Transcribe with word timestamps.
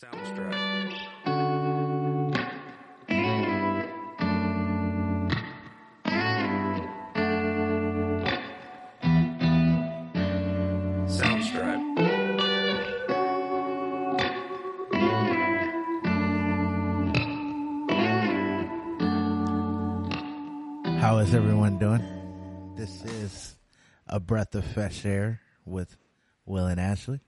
Soundstripe. 0.00 0.94
Soundstripe. 11.08 11.82
How 21.00 21.18
is 21.18 21.34
everyone 21.34 21.78
doing? 21.78 22.04
This 22.76 23.02
is 23.02 23.56
a 24.06 24.20
breath 24.20 24.54
of 24.54 24.64
fresh 24.64 25.04
air 25.04 25.40
with 25.64 25.96
Will 26.46 26.66
and 26.66 26.78
Ashley. 26.78 27.18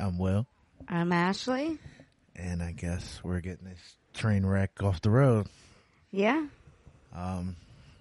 I'm 0.00 0.18
Will, 0.18 0.48
I'm 0.88 1.12
Ashley. 1.12 1.78
And 2.36 2.62
I 2.62 2.72
guess 2.72 3.20
we're 3.24 3.40
getting 3.40 3.68
this 3.68 3.96
train 4.14 4.44
wreck 4.46 4.82
off 4.82 5.00
the 5.00 5.10
road. 5.10 5.48
Yeah. 6.10 6.46
Um, 7.14 7.56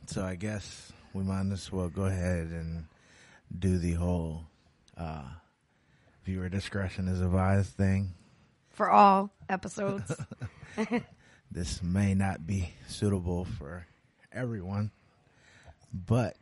so 0.07 0.23
I 0.23 0.35
guess 0.35 0.91
we 1.13 1.23
might 1.23 1.51
as 1.51 1.71
well 1.71 1.89
go 1.89 2.03
ahead 2.03 2.47
and 2.47 2.85
do 3.57 3.77
the 3.77 3.93
whole 3.93 4.43
uh, 4.97 5.23
viewer 6.23 6.49
discretion 6.49 7.07
is 7.07 7.21
advised 7.21 7.71
thing. 7.75 8.13
For 8.69 8.91
all 8.91 9.31
episodes. 9.49 10.13
This 11.51 11.81
may 11.81 12.13
not 12.15 12.45
be 12.45 12.73
suitable 12.87 13.45
for 13.45 13.87
everyone, 14.33 14.91
but 15.93 16.35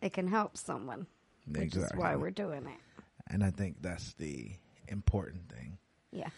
it 0.00 0.12
can 0.12 0.28
help 0.28 0.56
someone. 0.56 1.08
Which 1.50 1.74
is 1.74 1.90
why 1.96 2.14
we're 2.14 2.30
doing 2.30 2.66
it. 2.66 3.02
and 3.26 3.42
I 3.42 3.50
think 3.50 3.82
that's 3.82 4.12
the 4.14 4.52
important 4.86 5.48
thing. 5.50 5.78
Yeah. 6.12 6.28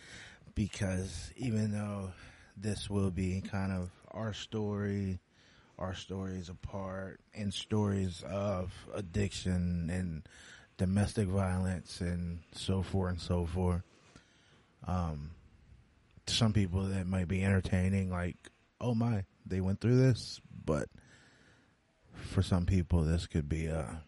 Because 0.57 1.31
even 1.37 1.71
though 1.71 2.11
this 2.57 2.91
will 2.91 3.11
be 3.13 3.41
kind 3.43 3.71
of 3.71 3.91
our 4.11 4.33
story, 4.33 5.21
our 5.79 5.95
stories 5.95 6.49
apart, 6.49 7.21
and 7.35 7.55
stories 7.55 8.25
of 8.29 8.73
addiction 8.95 9.91
and 9.93 10.27
domestic 10.79 11.29
violence 11.29 12.01
and 12.01 12.41
so 12.53 12.83
forth 12.83 13.13
and 13.13 13.21
so 13.21 13.47
forth, 13.47 13.83
um, 14.89 15.31
to 16.25 16.35
some 16.35 16.53
people 16.53 16.83
that 16.85 17.07
might 17.07 17.29
be 17.29 17.45
entertaining, 17.45 18.11
like, 18.11 18.37
oh 18.81 18.95
my, 18.95 19.25
they 19.45 19.61
went 19.61 19.81
through 19.81 19.99
this, 19.99 20.41
but 20.65 20.89
for 22.15 22.43
some 22.43 22.65
people, 22.65 23.03
this 23.03 23.27
could 23.27 23.49
be 23.49 23.67
a 23.67 24.03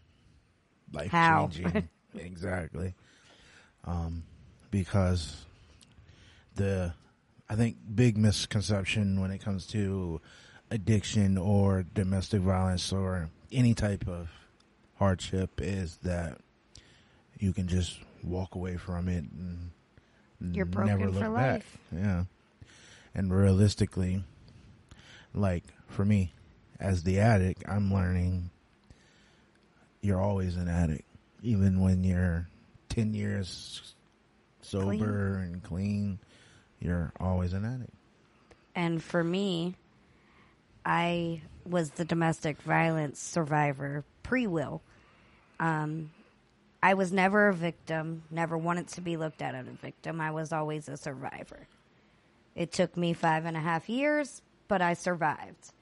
life 0.92 1.10
How? 1.12 1.50
changing. 1.52 1.88
exactly. 2.18 2.94
Um, 3.84 4.24
because 4.70 5.44
the 6.58 6.92
I 7.48 7.56
think 7.56 7.76
big 7.94 8.16
misconception 8.18 9.20
when 9.20 9.30
it 9.30 9.38
comes 9.38 9.66
to 9.68 10.20
addiction 10.70 11.38
or 11.38 11.82
domestic 11.94 12.42
violence 12.42 12.92
or 12.92 13.30
any 13.50 13.72
type 13.72 14.06
of 14.06 14.28
hardship 14.98 15.60
is 15.62 15.96
that 16.02 16.38
you 17.38 17.52
can 17.54 17.66
just 17.66 17.98
walk 18.22 18.54
away 18.54 18.76
from 18.76 19.08
it 19.08 19.24
and 19.24 19.70
You're 20.54 20.66
never 20.66 20.84
broken 20.84 21.06
look 21.12 21.24
for 21.24 21.30
back. 21.34 21.52
life. 21.54 21.78
Yeah. 21.96 22.24
And 23.14 23.32
realistically, 23.34 24.22
like 25.32 25.64
for 25.86 26.04
me, 26.04 26.34
as 26.78 27.02
the 27.04 27.20
addict, 27.20 27.62
I'm 27.66 27.92
learning 27.92 28.50
you're 30.02 30.20
always 30.20 30.56
an 30.56 30.68
addict. 30.68 31.04
Even 31.42 31.80
when 31.80 32.04
you're 32.04 32.46
10 32.90 33.14
years 33.14 33.94
sober 34.60 34.86
Clean. 34.86 35.02
and 35.54 35.62
clean, 35.62 36.18
you're 36.80 37.12
always 37.18 37.52
an 37.52 37.64
addict. 37.64 37.92
And 38.74 39.02
for 39.02 39.22
me, 39.24 39.74
I 40.84 41.42
was 41.64 41.90
the 41.90 42.04
domestic 42.04 42.62
violence 42.62 43.20
survivor 43.20 44.04
pre 44.22 44.46
will. 44.46 44.82
Um, 45.60 46.10
I 46.82 46.94
was 46.94 47.12
never 47.12 47.48
a 47.48 47.54
victim, 47.54 48.22
never 48.30 48.56
wanted 48.56 48.88
to 48.88 49.00
be 49.00 49.16
looked 49.16 49.42
at 49.42 49.54
as 49.54 49.66
a 49.66 49.72
victim. 49.72 50.20
I 50.20 50.30
was 50.30 50.52
always 50.52 50.88
a 50.88 50.96
survivor. 50.96 51.66
It 52.54 52.72
took 52.72 52.96
me 52.96 53.12
five 53.12 53.44
and 53.44 53.56
a 53.56 53.60
half 53.60 53.88
years, 53.88 54.42
but 54.68 54.80
I 54.80 54.94
survived. 54.94 55.72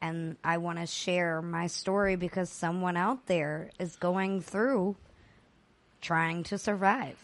And 0.00 0.36
I 0.42 0.58
want 0.58 0.78
to 0.78 0.86
share 0.86 1.40
my 1.42 1.66
story 1.66 2.16
because 2.16 2.50
someone 2.50 2.96
out 2.96 3.26
there 3.26 3.70
is 3.78 3.96
going 3.96 4.40
through 4.40 4.96
trying 6.00 6.42
to 6.44 6.58
survive. 6.58 7.16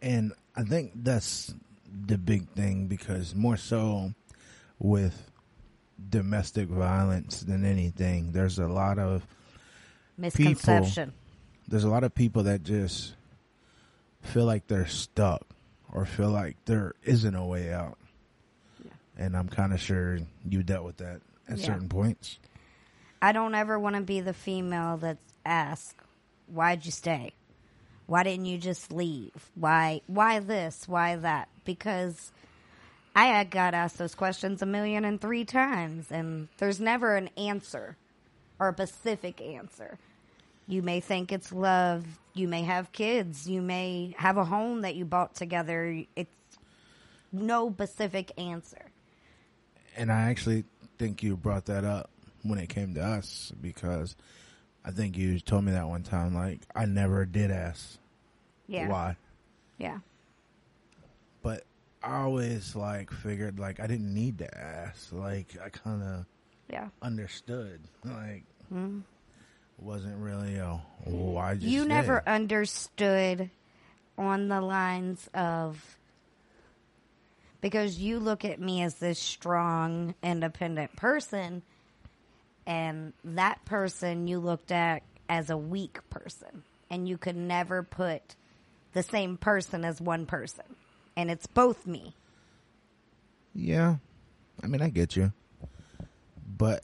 And 0.00 0.32
I 0.56 0.62
think 0.62 0.92
that's 0.94 1.54
the 2.06 2.18
big 2.18 2.48
thing 2.50 2.86
because 2.86 3.34
more 3.34 3.56
so 3.56 4.12
with 4.78 5.30
domestic 6.10 6.68
violence 6.68 7.40
than 7.40 7.64
anything, 7.64 8.32
there's 8.32 8.58
a 8.58 8.66
lot 8.66 8.98
of 8.98 9.26
Misconception. 10.18 11.12
there's 11.68 11.84
a 11.84 11.88
lot 11.88 12.04
of 12.04 12.14
people 12.14 12.44
that 12.44 12.62
just 12.62 13.14
feel 14.22 14.44
like 14.44 14.66
they're 14.66 14.86
stuck 14.86 15.42
or 15.92 16.04
feel 16.06 16.30
like 16.30 16.56
there 16.64 16.94
isn't 17.04 17.34
a 17.34 17.44
way 17.44 17.72
out. 17.72 17.98
And 19.18 19.36
I'm 19.36 19.48
kind 19.48 19.72
of 19.72 19.80
sure 19.80 20.18
you 20.48 20.62
dealt 20.62 20.84
with 20.84 20.98
that 20.98 21.20
at 21.48 21.58
Yeah. 21.58 21.66
certain 21.66 21.88
points. 21.88 22.38
I 23.22 23.32
don't 23.32 23.54
ever 23.54 23.78
want 23.78 23.96
to 23.96 24.02
be 24.02 24.20
the 24.20 24.34
female 24.34 24.98
that's 24.98 25.32
asked, 25.44 25.96
"Why'd 26.46 26.84
you 26.84 26.92
stay? 26.92 27.32
Why 28.06 28.22
didn't 28.22 28.46
you 28.46 28.58
just 28.58 28.92
leave? 28.92 29.50
Why? 29.54 30.00
Why 30.06 30.38
this? 30.40 30.86
Why 30.88 31.16
that?" 31.16 31.48
Because 31.64 32.32
I 33.14 33.44
got 33.44 33.74
asked 33.74 33.98
those 33.98 34.14
questions 34.14 34.60
a 34.60 34.66
million 34.66 35.04
and 35.04 35.20
three 35.20 35.44
times, 35.44 36.10
and 36.10 36.48
there's 36.58 36.80
never 36.80 37.16
an 37.16 37.30
answer 37.36 37.96
or 38.58 38.68
a 38.68 38.72
specific 38.74 39.40
answer. 39.40 39.98
You 40.68 40.82
may 40.82 41.00
think 41.00 41.32
it's 41.32 41.52
love. 41.52 42.04
You 42.34 42.48
may 42.48 42.62
have 42.62 42.92
kids. 42.92 43.48
You 43.48 43.62
may 43.62 44.14
have 44.18 44.36
a 44.36 44.44
home 44.44 44.82
that 44.82 44.96
you 44.96 45.04
bought 45.04 45.34
together. 45.34 46.02
It's 46.14 46.30
no 47.32 47.70
specific 47.70 48.32
answer. 48.38 48.84
And 49.96 50.12
I 50.12 50.28
actually 50.30 50.64
think 50.98 51.22
you 51.22 51.36
brought 51.36 51.66
that 51.66 51.84
up 51.84 52.10
when 52.42 52.58
it 52.58 52.68
came 52.68 52.94
to 52.94 53.02
us 53.02 53.52
because 53.60 54.16
I 54.86 54.92
think 54.92 55.16
you 55.16 55.40
told 55.40 55.64
me 55.64 55.72
that 55.72 55.88
one 55.88 56.04
time. 56.04 56.32
Like, 56.34 56.60
I 56.74 56.86
never 56.86 57.26
did 57.26 57.50
ask 57.50 57.98
Yeah. 58.68 58.88
why. 58.88 59.16
Yeah. 59.78 59.98
But 61.42 61.64
I 62.02 62.18
always 62.20 62.76
like 62.76 63.10
figured 63.10 63.58
like 63.58 63.80
I 63.80 63.86
didn't 63.88 64.12
need 64.14 64.38
to 64.38 64.58
ask. 64.58 65.12
Like 65.12 65.56
I 65.62 65.68
kind 65.70 66.02
of 66.02 66.26
Yeah. 66.70 66.88
understood. 67.02 67.80
Like 68.04 68.44
hmm. 68.68 69.00
wasn't 69.78 70.16
really 70.18 70.56
a 70.56 70.80
why 71.04 71.54
just 71.54 71.66
you 71.66 71.84
never 71.84 72.22
stay? 72.24 72.32
understood 72.32 73.50
on 74.16 74.48
the 74.48 74.60
lines 74.60 75.28
of 75.34 75.98
because 77.60 77.98
you 77.98 78.18
look 78.20 78.44
at 78.44 78.60
me 78.60 78.82
as 78.82 78.94
this 78.96 79.18
strong 79.18 80.14
independent 80.22 80.94
person 80.96 81.62
and 82.66 83.12
that 83.24 83.64
person 83.64 84.26
you 84.26 84.38
looked 84.38 84.72
at 84.72 85.02
as 85.28 85.50
a 85.50 85.56
weak 85.56 85.98
person 86.10 86.62
and 86.90 87.08
you 87.08 87.18
could 87.18 87.36
never 87.36 87.82
put 87.82 88.36
the 88.92 89.02
same 89.02 89.36
person 89.36 89.84
as 89.84 90.00
one 90.00 90.26
person 90.26 90.64
and 91.16 91.30
it's 91.30 91.46
both 91.46 91.86
me 91.86 92.14
Yeah. 93.54 93.96
I 94.62 94.66
mean, 94.66 94.82
I 94.82 94.88
get 94.88 95.16
you. 95.16 95.32
But 96.56 96.82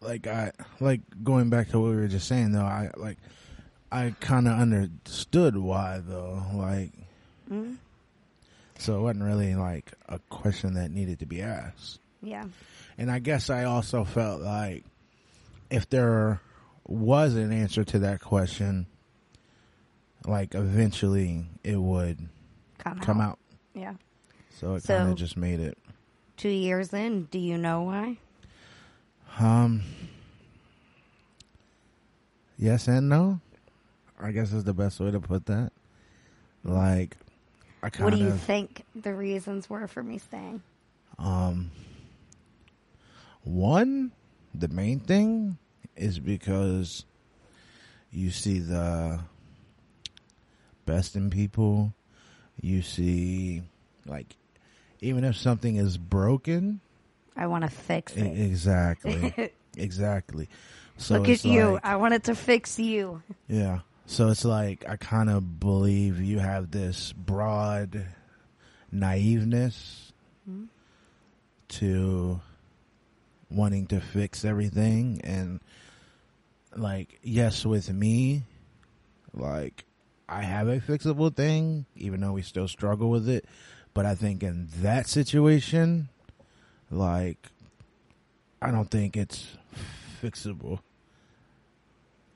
like 0.00 0.26
I 0.26 0.52
like 0.80 1.00
going 1.22 1.50
back 1.50 1.70
to 1.70 1.80
what 1.80 1.90
we 1.90 1.96
were 1.96 2.08
just 2.08 2.28
saying 2.28 2.52
though, 2.52 2.60
I 2.60 2.90
like 2.96 3.18
I 3.90 4.14
kind 4.20 4.46
of 4.46 4.58
understood 4.58 5.56
why 5.56 6.00
though. 6.04 6.42
Like 6.54 6.92
mm-hmm. 7.50 7.74
so 8.78 8.98
it 8.98 9.02
wasn't 9.02 9.24
really 9.24 9.54
like 9.54 9.92
a 10.08 10.18
question 10.30 10.74
that 10.74 10.90
needed 10.90 11.18
to 11.20 11.26
be 11.26 11.42
asked. 11.42 12.00
Yeah 12.24 12.44
And 12.98 13.10
I 13.10 13.18
guess 13.20 13.50
I 13.50 13.64
also 13.64 14.04
felt 14.04 14.40
like 14.40 14.84
if 15.70 15.88
there 15.90 16.40
was 16.86 17.34
an 17.34 17.52
answer 17.52 17.84
to 17.84 17.98
that 18.00 18.20
question, 18.20 18.86
like 20.26 20.54
eventually 20.54 21.44
it 21.62 21.76
would 21.76 22.28
come, 22.78 22.98
come 23.00 23.20
out. 23.20 23.38
yeah 23.74 23.94
So 24.58 24.74
it 24.74 24.82
So- 24.84 24.96
kind 24.98 25.10
of 25.10 25.16
just 25.16 25.36
made 25.36 25.60
it. 25.60 25.76
two 26.36 26.48
years 26.48 26.92
in 26.92 27.24
do 27.24 27.38
you 27.38 27.56
know 27.58 27.82
why 27.82 28.16
Um. 29.38 29.82
Yes 32.56 32.86
and 32.88 33.08
no. 33.08 33.40
I 34.20 34.30
guess 34.30 34.52
is 34.52 34.64
the 34.64 34.72
best 34.74 35.00
way 35.00 35.10
to 35.10 35.18
put 35.20 35.46
that. 35.46 35.72
Like, 36.62 37.16
I 37.82 37.90
kind 37.90 38.04
what 38.04 38.14
do 38.16 38.20
you 38.22 38.28
of 38.30 38.40
think 38.40 38.84
the 38.94 39.12
reasons 39.14 39.68
were 39.68 39.86
for 39.88 40.02
me 40.02 40.18
staying 40.18 40.62
um. 41.18 41.70
One, 43.44 44.12
the 44.54 44.68
main 44.68 45.00
thing 45.00 45.58
is 45.96 46.18
because 46.18 47.04
you 48.10 48.30
see 48.30 48.58
the 48.58 49.20
best 50.86 51.14
in 51.14 51.30
people. 51.30 51.94
You 52.60 52.82
see, 52.82 53.62
like, 54.06 54.36
even 55.00 55.24
if 55.24 55.36
something 55.36 55.76
is 55.76 55.98
broken, 55.98 56.80
I 57.36 57.46
want 57.46 57.64
to 57.64 57.70
fix 57.70 58.14
it. 58.16 58.22
exactly, 58.22 59.52
exactly. 59.76 60.48
So 60.96 61.18
Look 61.18 61.28
at 61.28 61.44
you. 61.44 61.72
like- 61.72 61.84
I 61.84 61.96
wanted 61.96 62.24
to 62.24 62.34
fix 62.34 62.78
you. 62.78 63.22
Yeah. 63.48 63.80
So 64.06 64.28
it's 64.28 64.44
like 64.44 64.84
I 64.88 64.96
kind 64.96 65.30
of 65.30 65.58
believe 65.58 66.20
you 66.20 66.38
have 66.38 66.70
this 66.70 67.12
broad 67.12 68.06
naiveness 68.92 70.12
hmm? 70.46 70.64
to 71.68 72.40
wanting 73.54 73.86
to 73.86 74.00
fix 74.00 74.44
everything 74.44 75.20
and 75.24 75.60
like 76.76 77.18
yes 77.22 77.64
with 77.64 77.92
me 77.92 78.42
like 79.32 79.84
I 80.28 80.42
have 80.42 80.68
a 80.68 80.78
fixable 80.78 81.34
thing 81.34 81.86
even 81.96 82.20
though 82.20 82.32
we 82.32 82.42
still 82.42 82.68
struggle 82.68 83.10
with 83.10 83.28
it 83.28 83.44
but 83.92 84.06
I 84.06 84.14
think 84.14 84.42
in 84.42 84.68
that 84.78 85.06
situation 85.06 86.08
like 86.90 87.50
I 88.60 88.70
don't 88.70 88.90
think 88.90 89.16
it's 89.16 89.56
fixable 90.22 90.80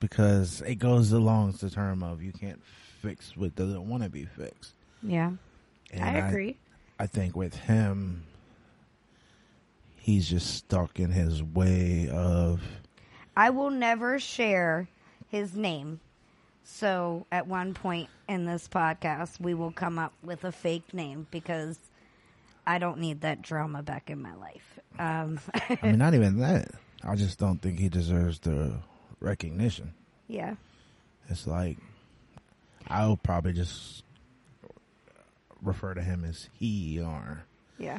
because 0.01 0.63
it 0.63 0.77
goes 0.77 1.13
along 1.13 1.53
the 1.53 1.71
term 1.71 2.03
of 2.03 2.23
you 2.23 2.33
can't 2.33 2.63
fix 3.03 3.37
what 3.37 3.55
doesn't 3.55 3.89
want 3.89 4.03
to 4.03 4.09
be 4.09 4.25
fixed. 4.25 4.75
Yeah. 5.03 5.33
And 5.93 6.05
I 6.05 6.29
agree. 6.29 6.57
I, 6.99 7.07
think 7.07 7.37
with 7.37 7.55
him, 7.55 8.25
he's 10.09 10.27
just 10.27 10.55
stuck 10.55 10.99
in 10.99 11.11
his 11.11 11.43
way 11.43 12.09
of. 12.11 12.63
I 13.37 13.51
will 13.51 13.69
never 13.69 14.19
share 14.19 14.89
his 15.29 15.55
name. 15.55 16.01
So 16.65 17.27
at 17.31 17.47
one 17.47 17.75
point 17.75 18.09
in 18.27 18.47
this 18.47 18.67
podcast, 18.69 19.39
we 19.39 19.53
will 19.53 19.71
come 19.71 19.99
up 19.99 20.15
with 20.23 20.45
a 20.45 20.53
fake 20.53 20.95
name 20.95 21.27
because 21.31 21.79
I 22.67 22.79
don't 22.79 23.01
need 23.01 23.21
that 23.21 23.43
drama 23.43 23.83
back 23.83 24.09
in 24.09 24.23
my 24.23 24.35
life. 24.35 24.79
Um, 24.99 25.41
I 25.55 25.79
mean, 25.83 25.99
not 25.99 26.15
even 26.15 26.39
that. 26.39 26.71
I 27.05 27.15
just 27.15 27.39
don't 27.39 27.61
think 27.61 27.79
he 27.79 27.91
deserves 27.91 28.39
the 28.39 28.73
recognition. 29.21 29.93
yeah. 30.27 30.55
It's 31.29 31.47
like 31.47 31.77
I'll 32.89 33.19
probably 33.19 33.53
just 33.53 34.03
refer 35.61 35.93
to 35.93 36.01
him 36.01 36.25
as 36.25 36.49
he 36.59 36.99
or 36.99 37.43
Yeah. 37.79 37.99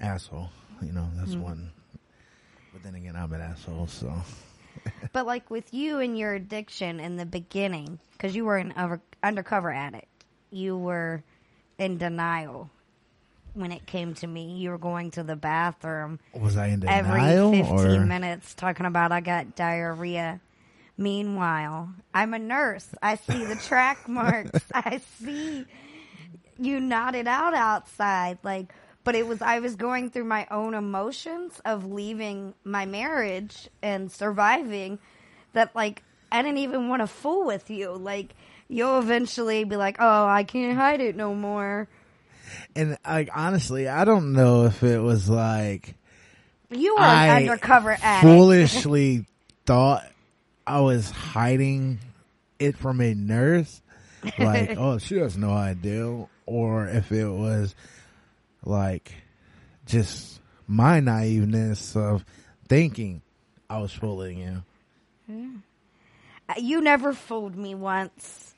asshole. 0.00 0.48
You 0.82 0.92
know, 0.92 1.08
that's 1.16 1.34
mm. 1.34 1.40
one. 1.40 1.70
But 2.72 2.82
then 2.82 2.94
again, 2.94 3.16
I'm 3.16 3.32
an 3.32 3.40
asshole, 3.40 3.86
so 3.86 4.12
But 5.12 5.26
like 5.26 5.50
with 5.50 5.72
you 5.72 5.98
and 5.98 6.18
your 6.18 6.34
addiction 6.34 7.00
in 7.00 7.16
the 7.16 7.26
beginning, 7.26 7.98
because 8.12 8.34
you 8.34 8.44
were 8.44 8.56
an 8.56 8.74
over, 8.76 9.00
undercover 9.22 9.72
addict, 9.72 10.24
you 10.50 10.76
were 10.76 11.22
in 11.78 11.98
denial 11.98 12.70
when 13.54 13.72
it 13.72 13.86
came 13.86 14.14
to 14.14 14.26
me. 14.26 14.58
You 14.58 14.70
were 14.70 14.78
going 14.78 15.10
to 15.12 15.22
the 15.22 15.36
bathroom 15.36 16.20
was 16.32 16.56
I 16.56 16.68
in 16.68 16.80
denial? 16.80 17.54
every 17.54 17.62
15 17.62 18.02
or 18.02 18.06
minutes 18.06 18.54
talking 18.54 18.86
about 18.86 19.12
I 19.12 19.20
got 19.20 19.56
diarrhea. 19.56 20.40
Meanwhile, 20.96 21.90
I'm 22.12 22.34
a 22.34 22.40
nurse. 22.40 22.88
I 23.00 23.16
see 23.16 23.44
the 23.44 23.54
track 23.54 24.08
marks. 24.08 24.64
I 24.74 25.00
see 25.20 25.64
you 26.58 26.80
nodded 26.80 27.28
out 27.28 27.54
outside 27.54 28.38
like 28.42 28.72
but 29.08 29.14
it 29.14 29.26
was 29.26 29.40
I 29.40 29.60
was 29.60 29.74
going 29.74 30.10
through 30.10 30.24
my 30.24 30.46
own 30.50 30.74
emotions 30.74 31.62
of 31.64 31.90
leaving 31.90 32.52
my 32.62 32.84
marriage 32.84 33.70
and 33.80 34.12
surviving 34.12 34.98
that 35.54 35.74
like 35.74 36.02
I 36.30 36.42
didn't 36.42 36.58
even 36.58 36.90
want 36.90 37.00
to 37.00 37.06
fool 37.06 37.46
with 37.46 37.70
you. 37.70 37.92
Like 37.92 38.34
you'll 38.68 38.98
eventually 38.98 39.64
be 39.64 39.76
like, 39.76 39.96
"Oh, 39.98 40.26
I 40.26 40.44
can't 40.44 40.76
hide 40.76 41.00
it 41.00 41.16
no 41.16 41.34
more." 41.34 41.88
And 42.76 42.98
like 43.02 43.30
honestly, 43.34 43.88
I 43.88 44.04
don't 44.04 44.34
know 44.34 44.66
if 44.66 44.82
it 44.82 44.98
was 44.98 45.26
like 45.26 45.94
You 46.68 46.94
were 46.96 47.00
I 47.00 47.28
an 47.28 47.48
undercover 47.48 47.96
addict. 48.02 48.30
foolishly 48.30 49.24
thought 49.64 50.04
I 50.66 50.80
was 50.80 51.10
hiding 51.10 51.98
it 52.58 52.76
from 52.76 53.00
a 53.00 53.14
nurse. 53.14 53.80
Like, 54.38 54.74
oh, 54.76 54.98
she 54.98 55.16
has 55.16 55.38
no 55.38 55.52
idea. 55.52 56.26
Or 56.44 56.86
if 56.86 57.10
it 57.10 57.26
was 57.26 57.74
like 58.68 59.12
just 59.86 60.40
my 60.66 61.00
naiveness 61.00 61.96
of 61.96 62.24
thinking 62.68 63.22
I 63.68 63.78
was 63.78 63.92
fooling 63.92 64.38
you. 64.38 65.62
You 66.56 66.80
never 66.80 67.12
fooled 67.12 67.56
me 67.56 67.74
once. 67.74 68.54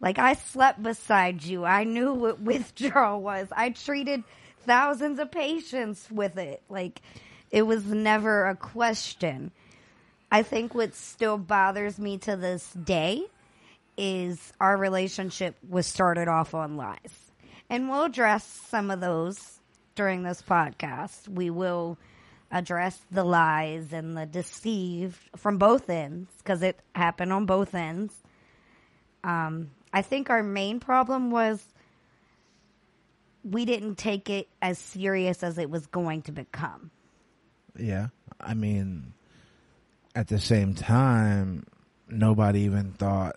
Like 0.00 0.18
I 0.18 0.34
slept 0.34 0.82
beside 0.82 1.42
you. 1.42 1.64
I 1.64 1.84
knew 1.84 2.12
what 2.12 2.40
withdrawal 2.42 3.20
was. 3.22 3.48
I 3.52 3.70
treated 3.70 4.24
thousands 4.62 5.18
of 5.18 5.30
patients 5.30 6.08
with 6.10 6.36
it. 6.36 6.62
Like 6.68 7.00
it 7.50 7.62
was 7.62 7.84
never 7.86 8.46
a 8.46 8.56
question. 8.56 9.52
I 10.30 10.42
think 10.42 10.74
what 10.74 10.94
still 10.94 11.38
bothers 11.38 11.98
me 11.98 12.18
to 12.18 12.36
this 12.36 12.72
day 12.72 13.24
is 13.96 14.52
our 14.60 14.76
relationship 14.76 15.54
was 15.68 15.86
started 15.86 16.26
off 16.26 16.54
on 16.54 16.76
lies. 16.76 17.23
And 17.70 17.88
we'll 17.88 18.04
address 18.04 18.44
some 18.44 18.90
of 18.90 19.00
those 19.00 19.60
during 19.94 20.22
this 20.22 20.42
podcast. 20.42 21.28
We 21.28 21.50
will 21.50 21.98
address 22.50 23.00
the 23.10 23.24
lies 23.24 23.92
and 23.92 24.16
the 24.16 24.26
deceived 24.26 25.18
from 25.36 25.58
both 25.58 25.90
ends 25.90 26.30
because 26.38 26.62
it 26.62 26.78
happened 26.94 27.32
on 27.32 27.46
both 27.46 27.74
ends. 27.74 28.14
Um, 29.24 29.70
I 29.92 30.02
think 30.02 30.30
our 30.30 30.42
main 30.42 30.80
problem 30.80 31.30
was 31.30 31.64
we 33.42 33.64
didn't 33.64 33.96
take 33.96 34.30
it 34.30 34.48
as 34.62 34.78
serious 34.78 35.42
as 35.42 35.58
it 35.58 35.68
was 35.68 35.86
going 35.86 36.22
to 36.22 36.32
become. 36.32 36.90
Yeah. 37.78 38.08
I 38.40 38.54
mean, 38.54 39.14
at 40.14 40.28
the 40.28 40.38
same 40.38 40.74
time, 40.74 41.66
nobody 42.08 42.60
even 42.60 42.92
thought 42.92 43.36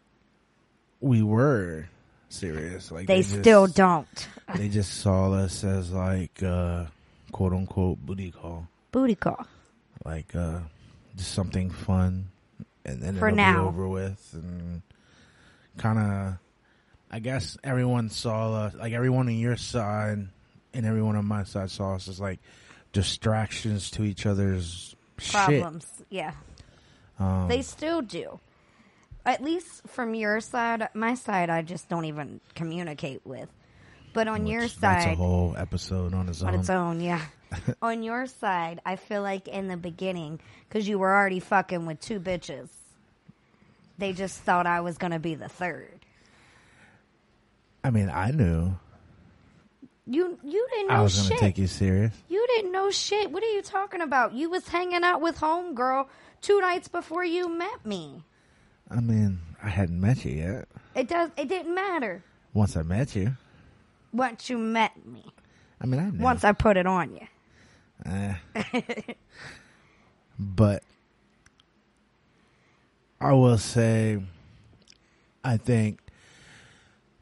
we 0.99 1.21
were 1.21 1.87
serious. 2.29 2.91
Like 2.91 3.07
They, 3.07 3.21
just- 3.21 3.39
still 3.39 3.67
don't. 3.67 4.27
They 4.55 4.69
just 4.69 5.01
saw 5.01 5.31
us 5.33 5.63
as 5.63 5.91
like 5.91 6.41
uh 6.43 6.85
quote 7.31 7.53
unquote 7.53 7.99
booty 8.05 8.31
call. 8.31 8.67
Booty 8.91 9.15
call. 9.15 9.45
Like 10.05 10.33
uh 10.35 10.59
just 11.17 11.33
something 11.33 11.69
fun 11.69 12.29
and 12.85 13.01
then 13.01 13.17
For 13.17 13.27
it'll 13.27 13.35
now. 13.37 13.53
be 13.53 13.67
over 13.67 13.87
with 13.87 14.29
and 14.33 14.81
kinda 15.79 16.39
I 17.11 17.19
guess 17.19 17.57
everyone 17.63 18.09
saw 18.09 18.53
us 18.53 18.73
like 18.75 18.93
everyone 18.93 19.27
on 19.27 19.35
your 19.37 19.57
side 19.57 20.27
and 20.73 20.85
everyone 20.85 21.15
on 21.15 21.25
my 21.25 21.43
side 21.43 21.71
saw 21.71 21.95
us 21.95 22.07
as 22.07 22.19
like 22.19 22.39
distractions 22.93 23.91
to 23.91 24.03
each 24.03 24.25
other's 24.25 24.95
Problems. 25.31 25.85
Yeah. 26.11 26.33
Um, 27.19 27.47
They 27.47 27.63
still 27.63 28.01
do. 28.03 28.39
At 29.27 29.43
least 29.43 29.87
from 29.87 30.15
your 30.15 30.39
side, 30.39 30.87
my 30.93 31.13
side, 31.15 31.49
I 31.49 31.61
just 31.61 31.89
don't 31.89 32.05
even 32.05 32.39
communicate 32.55 33.21
with. 33.25 33.49
But 34.13 34.27
on 34.27 34.47
your 34.47 34.61
which- 34.63 34.77
that's 34.77 35.05
a 35.05 35.09
side, 35.09 35.17
whole 35.17 35.53
episode 35.57 36.13
on 36.13 36.29
its 36.29 36.41
on 36.41 36.53
own. 36.53 36.59
its 36.61 36.69
own, 36.69 37.01
yeah. 37.01 37.21
on 37.81 38.03
your 38.03 38.25
side, 38.25 38.81
I 38.85 38.95
feel 38.95 39.21
like 39.21 39.47
in 39.47 39.67
the 39.67 39.77
beginning, 39.77 40.39
because 40.67 40.87
you 40.87 40.97
were 40.97 41.13
already 41.13 41.39
fucking 41.39 41.85
with 41.85 41.99
two 41.99 42.19
bitches, 42.19 42.69
they 43.97 44.13
just 44.13 44.39
thought 44.39 44.65
I 44.65 44.81
was 44.81 44.97
going 44.97 45.11
to 45.11 45.19
be 45.19 45.35
the 45.35 45.49
third. 45.49 45.99
I 47.83 47.89
mean, 47.91 48.09
I 48.09 48.31
knew 48.31 48.75
You 50.05 50.37
you 50.43 50.67
didn't 50.71 50.87
know 50.87 50.95
I 50.95 51.01
was 51.01 51.15
going 51.15 51.27
to 51.29 51.33
shit. 51.35 51.39
take 51.39 51.57
you 51.57 51.67
serious. 51.67 52.13
You 52.29 52.45
didn't 52.55 52.71
know 52.71 52.89
shit. 52.91 53.31
What 53.31 53.43
are 53.43 53.51
you 53.51 53.61
talking 53.61 54.01
about? 54.01 54.33
You 54.33 54.49
was 54.49 54.67
hanging 54.67 55.03
out 55.03 55.21
with 55.21 55.37
homegirl 55.37 56.07
two 56.41 56.59
nights 56.61 56.87
before 56.87 57.23
you 57.25 57.49
met 57.49 57.85
me. 57.85 58.23
I 58.89 58.99
mean, 59.01 59.39
I 59.61 59.69
hadn't 59.69 59.99
met 59.99 60.23
you 60.23 60.31
yet. 60.31 60.67
It 60.95 61.07
does. 61.07 61.29
It 61.37 61.47
didn't 61.47 61.75
matter 61.75 62.23
Once 62.53 62.75
I 62.75 62.81
met 62.81 63.15
you, 63.15 63.35
once 64.13 64.49
you 64.49 64.57
met 64.57 64.93
me. 65.05 65.25
I 65.79 65.85
mean, 65.85 65.99
I 65.99 66.09
knew. 66.09 66.23
Once 66.23 66.43
I 66.43 66.53
put 66.53 66.77
it 66.77 66.87
on 66.87 67.13
you. 67.13 67.27
Eh. 68.05 68.33
but 70.39 70.83
I 73.19 73.33
will 73.33 73.57
say, 73.57 74.21
I 75.43 75.57
think 75.57 75.99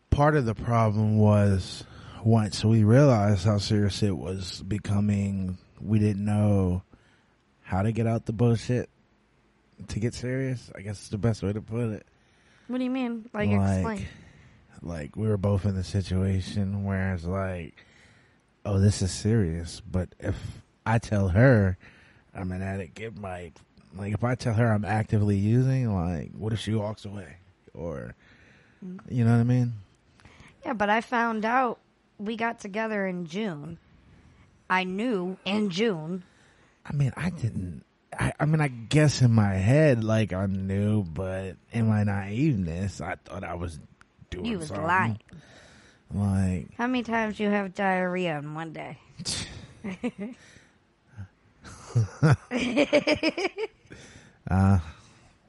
part 0.09 0.35
of 0.35 0.45
the 0.45 0.55
problem 0.55 1.17
was 1.17 1.83
once 2.23 2.63
we 2.63 2.83
realized 2.83 3.45
how 3.45 3.57
serious 3.57 4.01
it 4.03 4.15
was 4.15 4.63
becoming, 4.63 5.57
we 5.81 5.99
didn't 5.99 6.23
know 6.23 6.83
how 7.61 7.81
to 7.81 7.91
get 7.91 8.07
out 8.07 8.25
the 8.25 8.33
bullshit 8.33 8.89
to 9.87 9.99
get 9.99 10.13
serious. 10.13 10.71
I 10.75 10.81
guess 10.81 11.03
is 11.03 11.09
the 11.09 11.17
best 11.17 11.43
way 11.43 11.53
to 11.53 11.61
put 11.61 11.89
it. 11.89 12.05
What 12.67 12.77
do 12.79 12.83
you 12.83 12.89
mean? 12.89 13.29
Like, 13.33 13.49
explain. 13.49 14.07
like 14.81 15.15
we 15.15 15.27
were 15.27 15.37
both 15.37 15.65
in 15.65 15.75
the 15.75 15.83
situation 15.83 16.83
where 16.83 17.13
it's 17.13 17.25
like, 17.25 17.75
oh, 18.65 18.79
this 18.79 19.01
is 19.01 19.11
serious. 19.11 19.81
But 19.81 20.09
if 20.19 20.35
I 20.85 20.97
tell 20.99 21.29
her 21.29 21.77
I'm 22.33 22.51
an 22.51 22.61
addict, 22.61 22.99
it 22.99 23.17
might 23.17 23.53
like 23.97 24.13
if 24.13 24.23
I 24.23 24.35
tell 24.35 24.53
her 24.53 24.71
I'm 24.71 24.85
actively 24.85 25.37
using, 25.37 25.93
like, 25.93 26.31
what 26.33 26.53
if 26.53 26.59
she 26.59 26.73
walks 26.73 27.05
away 27.05 27.37
or, 27.73 28.15
you 29.09 29.23
know 29.23 29.31
what 29.31 29.39
I 29.39 29.43
mean? 29.43 29.73
Yeah, 30.65 30.73
but 30.73 30.89
I 30.89 31.01
found 31.01 31.45
out 31.45 31.79
we 32.17 32.35
got 32.35 32.59
together 32.59 33.05
in 33.05 33.25
June. 33.25 33.77
I 34.69 34.83
knew 34.83 35.37
in 35.45 35.69
June. 35.69 36.23
I 36.85 36.93
mean, 36.93 37.13
I 37.15 37.29
didn't. 37.29 37.83
I, 38.17 38.33
I 38.39 38.45
mean, 38.45 38.61
I 38.61 38.67
guess 38.67 39.21
in 39.21 39.31
my 39.31 39.53
head, 39.53 40.03
like 40.03 40.33
I 40.33 40.45
knew, 40.45 41.03
but 41.03 41.55
in 41.71 41.87
my 41.87 42.03
naiveness, 42.03 43.01
I 43.01 43.15
thought 43.15 43.43
I 43.43 43.55
was 43.55 43.79
doing 44.29 44.45
You 44.45 44.57
was 44.59 44.67
something. 44.67 44.85
lying. 44.85 45.19
Like, 46.13 46.75
How 46.77 46.87
many 46.87 47.03
times 47.03 47.39
you 47.39 47.49
have 47.49 47.73
diarrhea 47.73 48.37
in 48.39 48.53
one 48.53 48.73
day? 48.73 48.97
uh, 54.49 54.79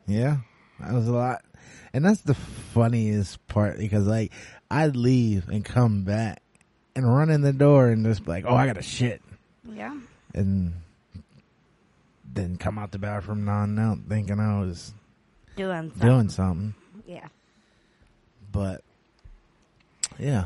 yeah, 0.07 0.37
that 0.81 0.93
was 0.93 1.09
a 1.09 1.13
lot, 1.13 1.43
and 1.93 2.05
that's 2.05 2.21
the 2.23 2.35
funniest 2.35 3.47
part 3.49 3.79
because, 3.79 4.07
like, 4.07 4.33
I'd 4.71 4.97
leave 4.97 5.49
and 5.49 5.65
come 5.65 6.03
back 6.05 6.43
and 6.95 7.07
run 7.13 7.31
in 7.31 7.43
the 7.43 7.53
door 7.53 7.89
and 7.89 8.05
just 8.05 8.25
be 8.25 8.31
like, 8.31 8.45
"Oh, 8.47 8.55
I 8.55 8.67
got 8.67 8.79
a 8.79 8.83
shit," 8.83 9.23
Yeah. 9.69 9.97
and 10.35 10.73
then 12.37 12.57
come 12.57 12.79
out 12.79 12.93
the 12.93 12.99
bathroom 12.99 13.49
out, 13.49 13.99
thinking 14.09 14.39
I 14.39 14.61
was 14.61 14.95
Doing 15.57 15.91
something. 15.91 16.09
doing 16.09 16.29
something. 16.29 16.75
Yeah. 17.07 17.27
But 18.53 18.83
yeah, 20.19 20.45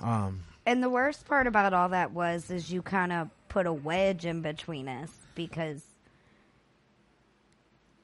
um, 0.00 0.40
And 0.66 0.82
the 0.82 0.88
worst 0.88 1.26
part 1.26 1.46
about 1.46 1.72
all 1.74 1.90
that 1.90 2.12
was 2.12 2.50
is 2.50 2.70
you 2.72 2.82
kind 2.82 3.12
of 3.12 3.28
put 3.48 3.66
a 3.66 3.72
wedge 3.72 4.24
in 4.26 4.40
between 4.40 4.88
us 4.88 5.10
because 5.34 5.82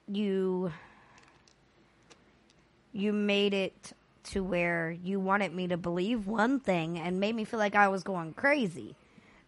you 0.06 0.72
you 2.92 3.12
made 3.12 3.54
it 3.54 3.92
to 4.25 4.42
where 4.42 4.90
you 4.90 5.18
wanted 5.20 5.54
me 5.54 5.68
to 5.68 5.76
believe 5.76 6.26
one 6.26 6.60
thing 6.60 6.99
and 6.99 7.20
made 7.20 7.34
me 7.34 7.44
feel 7.44 7.58
like 7.58 7.75
I 7.75 7.88
was 7.88 8.02
going 8.02 8.32
crazy. 8.34 8.94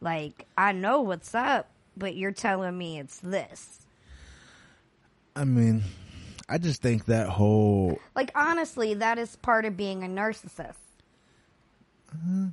Like 0.00 0.46
I 0.56 0.72
know 0.72 1.00
what's 1.00 1.34
up, 1.34 1.68
but 1.96 2.14
you're 2.16 2.32
telling 2.32 2.76
me 2.76 2.98
it's 2.98 3.18
this. 3.18 3.80
I 5.34 5.44
mean, 5.44 5.82
I 6.48 6.58
just 6.58 6.82
think 6.82 7.06
that 7.06 7.28
whole 7.28 7.98
Like 8.14 8.30
honestly, 8.34 8.94
that 8.94 9.18
is 9.18 9.36
part 9.36 9.64
of 9.64 9.76
being 9.76 10.02
a 10.04 10.06
narcissist. 10.08 10.74
Uh, 12.12 12.46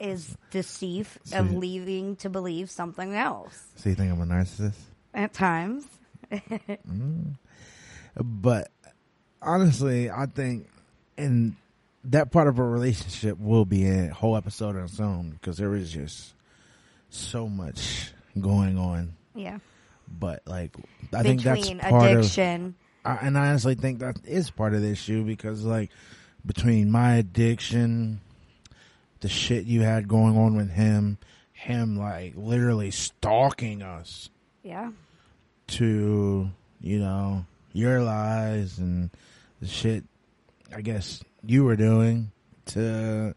is 0.00 0.36
deceit 0.50 1.06
of 1.32 1.48
See. 1.50 1.56
leaving 1.56 2.16
to 2.16 2.28
believe 2.28 2.70
something 2.70 3.14
else. 3.14 3.58
so 3.76 3.88
you 3.88 3.94
think 3.94 4.12
I'm 4.12 4.20
a 4.20 4.26
narcissist, 4.26 4.74
At 5.14 5.32
times. 5.32 5.84
Mm. 6.32 7.36
but 8.22 8.68
honestly, 9.42 10.10
I 10.10 10.26
think 10.26 10.68
in 11.16 11.56
that 12.04 12.30
part 12.32 12.48
of 12.48 12.58
a 12.58 12.64
relationship 12.64 13.38
will 13.38 13.64
be 13.64 13.86
a 13.88 14.08
whole 14.12 14.36
episode 14.36 14.76
on 14.76 14.84
its 14.84 15.00
own 15.00 15.30
because 15.30 15.56
there 15.58 15.74
is 15.74 15.92
just 15.92 16.34
so 17.10 17.48
much 17.48 18.12
going 18.40 18.78
on. 18.78 19.14
Yeah. 19.34 19.58
But 20.08 20.42
like, 20.46 20.76
I 21.12 21.22
think 21.22 21.42
that's 21.42 21.60
Between 21.62 21.78
part 21.80 22.10
of 22.12 22.18
addiction. 22.18 22.74
I, 23.04 23.14
and 23.16 23.36
I 23.38 23.48
honestly 23.48 23.74
think 23.74 23.98
that 24.00 24.16
is 24.24 24.50
part 24.50 24.74
of 24.74 24.82
the 24.82 24.88
issue 24.90 25.24
because 25.24 25.64
like 25.64 25.90
between 26.46 26.90
my 26.90 27.14
addiction, 27.16 28.20
the 29.20 29.28
shit 29.28 29.64
you 29.64 29.82
had 29.82 30.08
going 30.08 30.36
on 30.36 30.56
with 30.56 30.70
him, 30.70 31.18
him 31.52 31.98
like 31.98 32.34
literally 32.36 32.90
stalking 32.90 33.82
us 33.82 34.28
Yeah. 34.62 34.90
to, 35.68 36.50
you 36.80 36.98
know, 36.98 37.46
your 37.72 38.02
lies 38.02 38.78
and 38.78 39.10
the 39.60 39.66
shit 39.66 40.04
I 40.74 40.80
guess 40.80 41.22
you 41.44 41.64
were 41.64 41.76
doing 41.76 42.30
to 42.66 43.34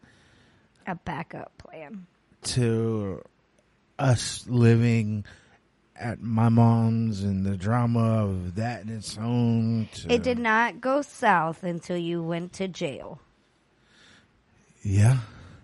A 0.85 0.95
backup 0.95 1.51
plan. 1.57 2.07
to 2.43 3.21
us 3.99 4.45
living 4.47 5.25
at 5.95 6.21
my 6.21 6.49
mom's 6.49 7.23
and 7.23 7.45
the 7.45 7.57
drama 7.57 8.23
of 8.23 8.55
that 8.55 8.83
in 8.83 8.89
its 8.89 9.17
own 9.17 9.89
to, 9.93 10.11
It 10.13 10.21
did 10.23 10.37
not 10.37 10.79
go 10.79 11.01
south 11.01 11.63
until 11.63 11.97
you 11.97 12.21
went 12.21 12.53
to 12.53 12.67
jail. 12.67 13.19
Yeah. 14.83 15.19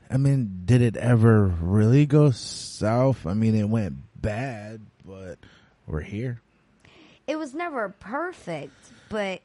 I 0.09 0.17
mean, 0.17 0.61
did 0.65 0.81
it 0.81 0.97
ever 0.97 1.45
really 1.45 2.05
go 2.05 2.31
south? 2.31 3.25
I 3.25 3.33
mean, 3.33 3.55
it 3.55 3.69
went 3.69 3.95
bad, 4.19 4.81
but 5.05 5.37
we're 5.87 6.01
here. 6.01 6.41
It 7.27 7.37
was 7.37 7.53
never 7.53 7.89
perfect, 7.89 8.73
but 9.09 9.41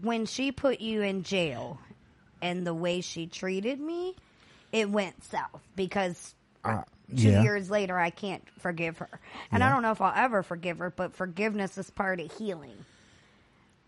when 0.00 0.26
she 0.26 0.52
put 0.52 0.80
you 0.80 1.02
in 1.02 1.22
jail 1.22 1.78
and 2.42 2.66
the 2.66 2.74
way 2.74 3.00
she 3.00 3.26
treated 3.26 3.78
me, 3.80 4.16
it 4.72 4.90
went 4.90 5.22
south 5.22 5.62
because 5.76 6.34
Uh, 6.64 6.82
two 7.10 7.30
yeah. 7.30 7.42
years 7.42 7.70
later 7.70 7.98
I 7.98 8.10
can't 8.10 8.42
forgive 8.58 8.98
her. 8.98 9.20
And 9.52 9.62
I 9.62 9.70
don't 9.70 9.82
know 9.82 9.92
if 9.92 10.00
I'll 10.00 10.12
ever 10.14 10.42
forgive 10.42 10.78
her, 10.78 10.90
but 10.90 11.14
forgiveness 11.14 11.78
is 11.78 11.90
part 11.90 12.20
of 12.20 12.32
healing. 12.36 12.84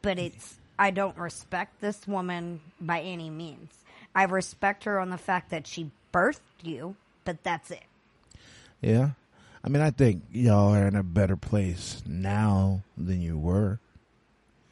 But 0.02 0.18
it's 0.18 0.56
I 0.78 0.90
don't 0.90 1.16
respect 1.16 1.80
this 1.80 2.06
woman 2.06 2.61
by 2.80 3.00
any 3.00 3.30
means. 3.30 3.73
I 4.14 4.25
respect 4.25 4.85
her 4.85 4.99
on 4.99 5.11
the 5.11 5.18
fact 5.18 5.50
that 5.50 5.66
she 5.66 5.90
birthed 6.12 6.40
you, 6.62 6.96
but 7.25 7.42
that's 7.42 7.70
it. 7.70 7.85
Yeah. 8.80 9.11
I 9.64 9.68
mean, 9.68 9.82
I 9.82 9.90
think 9.90 10.23
y'all 10.30 10.75
are 10.75 10.87
in 10.87 10.94
a 10.94 11.02
better 11.02 11.37
place 11.37 12.02
now 12.06 12.82
than 12.96 13.20
you 13.20 13.37
were. 13.37 13.80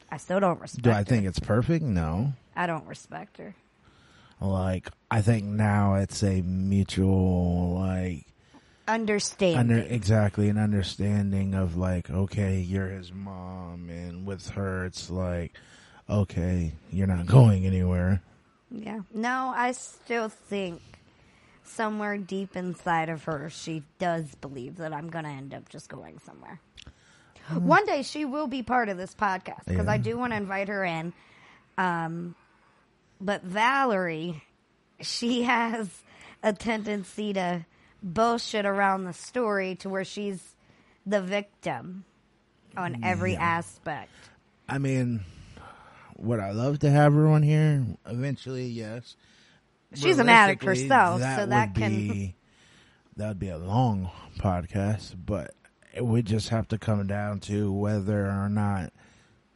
I 0.09 0.17
still 0.17 0.39
don't 0.39 0.61
respect 0.61 0.83
Do 0.83 0.91
I 0.91 0.99
her. 0.99 1.03
think 1.03 1.25
it's 1.25 1.39
perfect? 1.39 1.83
No. 1.83 2.33
I 2.55 2.67
don't 2.67 2.87
respect 2.87 3.37
her. 3.37 3.55
Like, 4.39 4.89
I 5.11 5.21
think 5.21 5.45
now 5.45 5.95
it's 5.95 6.23
a 6.23 6.41
mutual, 6.41 7.75
like, 7.75 8.25
Understanding. 8.87 9.57
under 9.57 9.77
exactly 9.79 10.47
an 10.49 10.57
understanding 10.57 11.55
of 11.55 11.75
like 11.75 12.09
okay 12.09 12.59
you're 12.59 12.89
his 12.89 13.11
mom 13.11 13.89
and 13.89 14.25
with 14.27 14.47
her 14.49 14.85
it's 14.85 15.09
like 15.09 15.53
okay 16.07 16.71
you're 16.91 17.07
not 17.07 17.25
going 17.25 17.65
anywhere 17.65 18.21
Yeah. 18.69 19.01
No, 19.13 19.53
I 19.55 19.71
still 19.71 20.29
think 20.29 20.81
somewhere 21.63 22.17
deep 22.17 22.55
inside 22.55 23.09
of 23.09 23.23
her, 23.23 23.49
she 23.49 23.83
does 23.99 24.33
believe 24.35 24.77
that 24.77 24.93
I'm 24.93 25.09
going 25.09 25.25
to 25.25 25.31
end 25.31 25.53
up 25.53 25.69
just 25.69 25.89
going 25.89 26.19
somewhere. 26.19 26.59
One 27.53 27.85
day 27.85 28.01
she 28.01 28.25
will 28.25 28.47
be 28.47 28.63
part 28.63 28.89
of 28.89 28.97
this 28.97 29.13
podcast 29.13 29.65
because 29.67 29.87
I 29.87 29.97
do 29.97 30.17
want 30.17 30.33
to 30.33 30.37
invite 30.37 30.67
her 30.67 30.83
in. 30.83 31.13
Um, 31.77 32.35
but 33.21 33.43
Valerie, 33.43 34.43
she 34.99 35.43
has 35.53 35.87
a 36.41 36.53
tendency 36.53 37.33
to 37.33 37.65
bullshit 38.05 38.65
around 38.65 39.03
the 39.05 39.13
story 39.13 39.75
to 39.75 39.89
where 39.89 40.05
she's 40.05 40.55
the 41.05 41.21
victim 41.21 42.05
on 42.77 43.03
every 43.03 43.35
aspect. 43.35 44.11
i 44.69 44.77
mean 44.77 45.21
would 46.17 46.39
i 46.39 46.51
love 46.51 46.79
to 46.79 46.89
have 46.89 47.13
her 47.13 47.27
on 47.27 47.41
here 47.43 47.83
eventually 48.05 48.67
yes 48.67 49.15
She's 49.93 50.19
an 50.19 50.27
addict 50.27 50.63
herself, 50.63 51.21
so 51.21 51.45
that 51.45 51.73
can- 51.73 51.91
be, 51.91 52.35
that 53.15 53.29
would 53.29 53.39
be 53.39 53.49
a 53.49 53.57
long 53.57 54.09
podcast 54.39 55.15
but 55.25 55.53
it 55.93 56.05
would 56.05 56.25
just 56.25 56.49
have 56.49 56.67
to 56.69 56.77
come 56.77 57.07
down 57.07 57.39
to 57.41 57.71
whether 57.71 58.27
or 58.29 58.49
not 58.49 58.91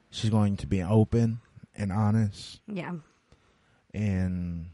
she's 0.10 0.29
going 0.29 0.56
to 0.58 0.68
be 0.68 0.82
open 0.82 1.39
and 1.75 1.91
honest 1.91 2.62
Yeah. 2.68 2.94
and 3.94 4.68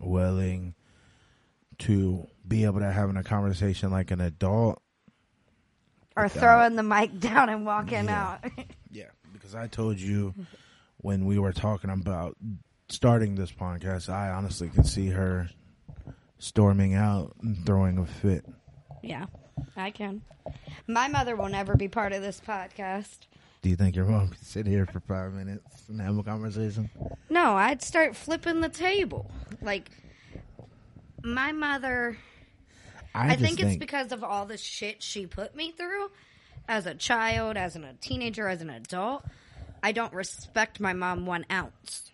willing 0.00 0.74
to 1.80 2.26
be 2.46 2.64
able 2.64 2.80
to 2.80 2.90
have 2.90 3.14
a 3.14 3.22
conversation 3.22 3.90
like 3.90 4.10
an 4.10 4.20
adult. 4.20 4.80
Or 6.16 6.24
Without- 6.24 6.40
throwing 6.40 6.72
uh, 6.72 6.76
the 6.76 6.82
mic 6.82 7.18
down 7.20 7.48
and 7.48 7.64
walking 7.64 8.04
Yeah. 8.06 8.38
out. 8.44 8.50
Yeah, 8.90 9.04
because 9.34 9.54
I 9.54 9.66
told 9.66 9.98
you 10.00 10.34
when 10.96 11.26
we 11.26 11.38
were 11.38 11.52
talking 11.52 11.90
about 11.90 12.36
starting 12.88 13.34
this 13.34 13.52
podcast, 13.52 14.08
I 14.08 14.30
honestly 14.30 14.70
could 14.70 14.86
see 14.86 15.08
her 15.10 15.50
storming 16.38 16.94
out 16.94 17.34
and 17.42 17.64
throwing 17.66 17.98
a 17.98 18.06
fit. 18.06 18.46
Yeah, 19.02 19.26
I 19.76 19.90
can. 19.90 20.22
My 20.86 21.06
mother 21.06 21.36
will 21.36 21.50
never 21.50 21.76
be 21.76 21.86
part 21.86 22.12
of 22.14 22.22
this 22.22 22.40
podcast. 22.40 23.26
Do 23.60 23.68
you 23.68 23.76
think 23.76 23.94
your 23.94 24.06
mom 24.06 24.28
could 24.30 24.40
sit 24.46 24.66
here 24.66 24.86
for 24.86 25.00
five 25.00 25.34
minutes 25.34 25.82
and 25.88 26.00
have 26.00 26.16
a 26.16 26.22
conversation? 26.22 26.88
No, 27.28 27.54
I'd 27.56 27.82
start 27.82 28.16
flipping 28.16 28.62
the 28.62 28.68
table. 28.70 29.30
Like, 29.60 29.90
my 31.34 31.52
mother, 31.52 32.16
I, 33.14 33.30
just 33.30 33.40
think, 33.40 33.60
it's 33.60 33.76
because 33.76 34.12
of 34.12 34.22
all 34.24 34.46
the 34.46 34.56
shit 34.56 35.02
she 35.02 35.26
put 35.26 35.54
me 35.54 35.72
through 35.72 36.10
as 36.68 36.86
a 36.86 36.94
child, 36.94 37.56
as 37.56 37.76
a 37.76 37.94
teenager, 38.00 38.48
as 38.48 38.62
an 38.62 38.70
adult. 38.70 39.24
I 39.82 39.92
don't 39.92 40.12
respect 40.12 40.80
my 40.80 40.92
mom 40.92 41.26
one 41.26 41.46
ounce. 41.50 42.10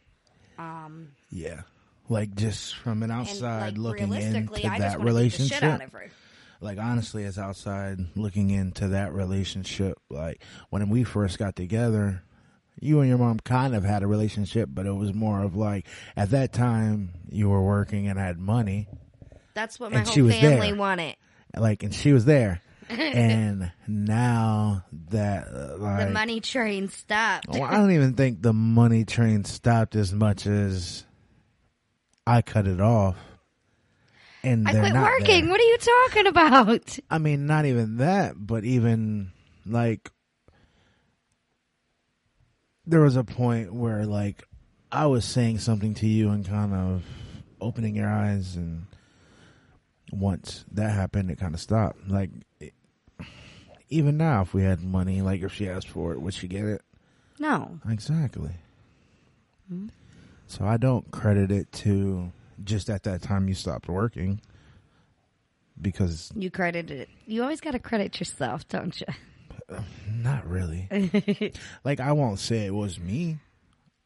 Um, 0.59 1.13
yeah, 1.31 1.63
like 2.09 2.35
just 2.35 2.77
from 2.77 3.03
an 3.03 3.11
outside 3.11 3.79
like, 3.79 3.99
looking 4.01 4.13
into 4.13 4.67
I 4.67 4.79
that 4.79 4.79
just 4.79 4.81
want 4.81 4.81
beat 4.81 4.81
the 4.81 4.99
relationship. 4.99 5.59
shit 5.59 5.63
out 5.65 5.83
of 5.83 5.93
her. 5.93 6.11
like 6.61 6.79
honestly 6.79 7.25
as 7.25 7.39
outside 7.39 7.99
looking 8.15 8.51
into 8.51 8.89
that 8.89 9.13
relationship 9.13 9.99
like 10.11 10.41
when 10.71 10.89
we 10.91 11.03
first 11.03 11.39
got 11.39 11.57
together 11.57 12.23
you 12.81 13.01
and 13.01 13.09
your 13.09 13.19
mom 13.19 13.39
kind 13.41 13.75
of 13.75 13.85
had 13.85 14.03
a 14.03 14.07
relationship, 14.07 14.69
but 14.73 14.87
it 14.87 14.93
was 14.93 15.15
more 15.15 15.43
of 15.43 15.57
like 15.57 15.87
at 16.17 16.31
that 16.31 16.53
time 16.53 17.11
you 17.31 17.49
were 17.49 17.63
working 17.63 18.09
and 18.09 18.19
had 18.19 18.39
money, 18.39 18.89
That's 19.55 19.79
what 19.81 19.93
my 19.93 19.99
And 20.01 20.07
whole 20.09 20.29
family 20.31 20.69
there. 20.69 20.75
wanted. 20.77 21.17
like, 21.57 21.83
and 21.83 21.95
she 21.95 22.13
was 22.13 22.25
there. 22.25 22.61
and 22.91 23.73
now 23.89 24.85
that 25.09 25.47
uh, 25.49 25.77
like, 25.79 26.07
The 26.09 26.13
money 26.13 26.41
train 26.41 26.89
stopped. 26.91 27.49
well, 27.49 27.63
I 27.63 27.77
don't 27.79 27.93
even 27.93 28.13
think 28.15 28.43
the 28.43 28.53
money 28.53 29.05
train 29.07 29.45
stopped 29.45 29.95
as 29.97 30.13
much 30.13 30.47
as 30.47 31.05
I 32.27 32.43
cut 32.43 32.67
it 32.67 32.81
off. 32.83 33.17
And 34.43 34.69
I 34.69 34.73
they're 34.73 34.83
quit 34.83 34.93
not 34.93 35.11
working. 35.13 35.45
there. 35.47 35.51
What 35.51 35.61
are 35.61 35.65
you 35.65 35.79
talking 35.79 36.27
about? 36.27 36.99
I 37.11 37.17
mean, 37.19 37.47
not 37.47 37.65
even 37.65 37.97
that, 37.97 38.35
but 38.37 38.65
even 38.65 39.33
like 39.65 40.11
there 42.87 43.01
was 43.01 43.17
a 43.17 43.25
point 43.25 43.73
where 43.73 44.05
like 44.05 44.43
I 44.93 45.07
was 45.07 45.25
saying 45.25 45.59
something 45.59 45.95
to 45.95 46.07
you 46.07 46.29
and 46.31 46.47
kind 46.47 46.75
of 46.75 47.03
opening 47.61 47.97
your 47.97 48.09
eyes, 48.11 48.57
and 48.57 48.85
once 50.13 50.65
that 50.73 50.91
happened, 50.91 51.31
it 51.31 51.39
kind 51.39 51.55
of 51.55 51.61
stopped. 51.61 52.09
Like 52.09 52.31
it, 52.61 52.73
even 53.91 54.17
now, 54.17 54.43
if 54.43 54.55
we 54.55 54.63
had 54.63 54.83
money, 54.83 55.23
like 55.23 55.43
if 55.43 55.53
she 55.53 55.69
asked 55.69 55.89
for 55.89 56.13
it, 56.13 56.21
would 56.21 56.35
she 56.35 56.49
get 56.49 56.65
it? 56.65 56.83
No. 57.39 57.79
Exactly. 57.89 58.53
Mm-hmm. 59.73 59.89
So 60.47 60.65
I 60.65 60.77
don't 60.77 61.11
credit 61.11 61.51
it 61.51 61.71
to 61.73 62.31
just 62.63 62.89
at 62.91 63.03
that 63.05 63.23
time 63.23 63.49
you 63.49 63.55
stopped 63.55 63.89
working 63.89 64.41
because 65.81 66.31
You 66.37 66.51
credited 66.51 67.01
it. 67.01 67.09
You 67.27 67.43
always 67.43 67.61
got 67.61 67.73
to 67.73 67.79
credit 67.79 68.19
yourself, 68.21 68.67
don't 68.69 68.99
you? 69.01 69.07
Not 70.23 70.47
really. 70.49 71.53
like 71.85 72.01
I 72.01 72.13
won't 72.13 72.39
say 72.39 72.67
it 72.67 72.75
was 72.75 72.99
me. 72.99 73.39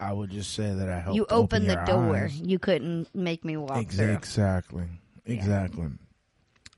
I 0.00 0.12
would 0.12 0.31
just 0.31 0.55
say 0.55 0.73
that 0.73 0.88
I 0.88 1.00
helped. 1.00 1.17
you 1.17 1.25
open 1.25 1.37
opened 1.37 1.69
the 1.71 1.75
your 1.75 1.85
door. 1.85 2.17
eyes. 2.17 2.40
You 2.40 2.59
couldn't 2.61 3.12
make 3.14 3.45
me 3.45 3.57
walk 3.57 3.78
Ex- 3.78 3.97
through. 3.97 4.12
Exactly. 4.12 4.85
Exactly. 5.28 5.88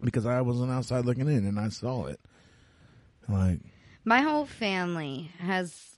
Because 0.03 0.27
I 0.27 0.41
wasn't 0.41 0.71
outside 0.71 1.05
looking 1.05 1.29
in 1.29 1.47
and 1.47 1.59
I 1.59 1.69
saw 1.69 2.07
it. 2.07 2.21
Like 3.29 3.61
My 4.05 4.23
whole 4.23 4.47
family 4.47 5.31
has 5.39 5.91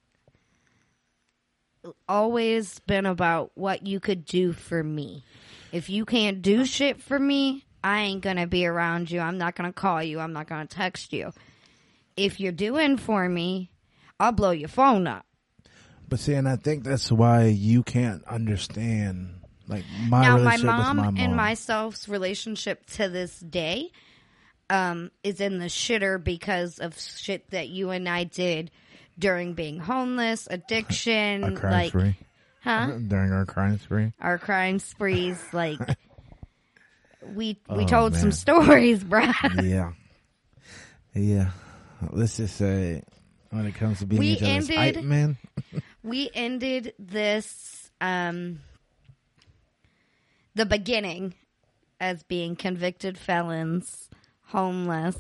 always 2.09 2.79
been 2.81 3.07
about 3.07 3.53
what 3.55 3.87
you 3.87 4.01
could 4.01 4.25
do 4.25 4.53
for 4.53 4.83
me. 4.83 5.25
If 5.73 5.89
you 5.89 6.05
can't 6.05 6.43
do 6.43 6.65
shit 6.65 7.01
for 7.01 7.19
me, 7.19 7.65
I 7.83 8.01
ain't 8.01 8.23
gonna 8.23 8.47
be 8.47 8.67
around 8.67 9.11
you. 9.11 9.21
I'm 9.21 9.39
not 9.39 9.57
gonna 9.57 9.73
call 9.73 10.03
you. 10.03 10.21
I'm 10.21 10.33
not 10.33 10.47
gonna 10.47 10.67
text 10.67 11.13
you. 11.13 11.33
If 12.17 12.39
you're 12.39 12.53
doing 12.53 12.99
for 12.99 13.29
me, 13.29 13.71
I'll 14.21 14.33
blow 14.33 14.51
your 14.51 14.69
phone 14.69 15.07
up. 15.07 15.25
but 16.09 16.21
see 16.21 16.35
and 16.35 16.49
I 16.49 16.57
think 16.57 16.85
that's 16.85 17.11
why 17.11 17.47
you 17.47 17.83
can't 17.83 18.23
understand 18.25 19.42
like 19.73 19.85
my 20.09 20.23
now 20.23 20.37
my 20.39 20.57
mom, 20.59 20.97
my 20.97 21.03
mom. 21.05 21.17
and 21.19 21.35
myself's 21.37 22.09
relationship 22.09 22.87
to 22.91 23.09
this 23.09 23.39
day 23.41 23.91
um, 24.71 25.11
is 25.25 25.41
in 25.41 25.59
the 25.59 25.67
shitter 25.67 26.23
because 26.23 26.79
of 26.79 26.99
shit 26.99 27.51
that 27.51 27.69
you 27.69 27.91
and 27.91 28.09
I 28.09 28.25
did 28.25 28.71
during 29.19 29.55
being 29.55 29.79
homeless, 29.79 30.47
addiction, 30.51 31.45
a 31.45 31.53
crime 31.53 31.73
like 31.73 31.89
spree. 31.89 32.17
huh? 32.63 32.87
During 33.09 33.33
our 33.33 33.45
crime 33.47 33.79
spree. 33.79 34.13
Our 34.21 34.39
crime 34.39 34.79
sprees, 34.79 35.39
like 35.53 35.79
we 37.23 37.59
we 37.69 37.85
Oh, 37.85 37.87
told 37.87 38.15
some 38.17 38.33
stories, 38.33 39.03
bruh. 39.05 39.33
yeah. 39.63 39.93
Yeah. 41.15 41.51
Let's 42.11 42.37
just 42.39 42.57
say 42.57 43.03
when 43.51 43.67
it 43.67 43.75
comes 43.75 43.99
to 44.01 44.07
being 44.07 44.19
We 44.21 44.39
ended- 44.41 44.75
hype 44.77 45.05
man. 45.05 45.37
we 46.03 46.31
ended 46.35 46.95
this 46.99 47.91
um 48.01 48.61
the 50.55 50.67
beginning 50.67 51.35
as 52.01 52.23
being 52.25 52.57
convicted 52.57 53.17
felons, 53.19 54.09
homeless, 54.47 55.17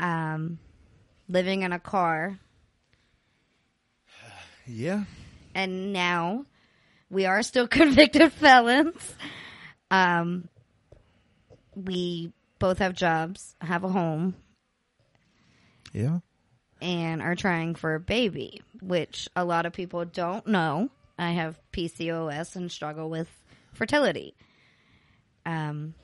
um 0.00 0.58
living 1.28 1.62
in 1.62 1.72
a 1.72 1.78
car, 1.78 2.38
Yeah. 4.66 5.04
and 5.54 5.92
now 5.92 6.44
we 7.10 7.26
are 7.26 7.42
still 7.42 7.68
convicted 7.80 8.32
felons. 8.32 9.14
Um 9.90 10.48
we 11.74 12.32
both 12.58 12.78
have 12.78 12.94
jobs, 12.94 13.54
have 13.60 13.84
a 13.84 13.88
home, 13.88 14.34
Yeah. 15.92 16.18
and 16.82 17.22
are 17.22 17.36
trying 17.36 17.76
for 17.76 17.94
a 17.94 18.00
baby, 18.00 18.62
which 18.82 19.28
a 19.36 19.44
lot 19.44 19.64
of 19.64 19.72
people 19.72 20.04
don't 20.04 20.46
know. 20.46 20.90
I 21.18 21.32
have 21.32 21.58
PCOS 21.72 22.56
and 22.56 22.70
struggle 22.70 23.08
with 23.10 23.28
fertility. 23.78 24.34
Um, 25.46 25.94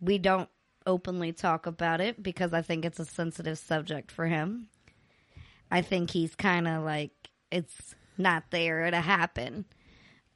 we 0.00 0.18
don't 0.18 0.48
openly 0.86 1.32
talk 1.32 1.66
about 1.66 2.00
it 2.00 2.22
because 2.22 2.52
I 2.52 2.62
think 2.62 2.84
it's 2.84 3.00
a 3.00 3.04
sensitive 3.04 3.58
subject 3.58 4.12
for 4.12 4.26
him. 4.26 4.68
I 5.70 5.80
think 5.82 6.10
he's 6.10 6.34
kind 6.34 6.68
of 6.68 6.84
like 6.84 7.12
it's 7.50 7.94
not 8.18 8.44
there 8.50 8.90
to 8.90 9.00
happen, 9.00 9.64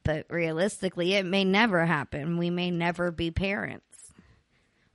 but 0.03 0.25
realistically, 0.29 1.13
it 1.13 1.25
may 1.25 1.45
never 1.45 1.85
happen. 1.85 2.37
We 2.37 2.49
may 2.49 2.71
never 2.71 3.11
be 3.11 3.29
parents. 3.31 3.83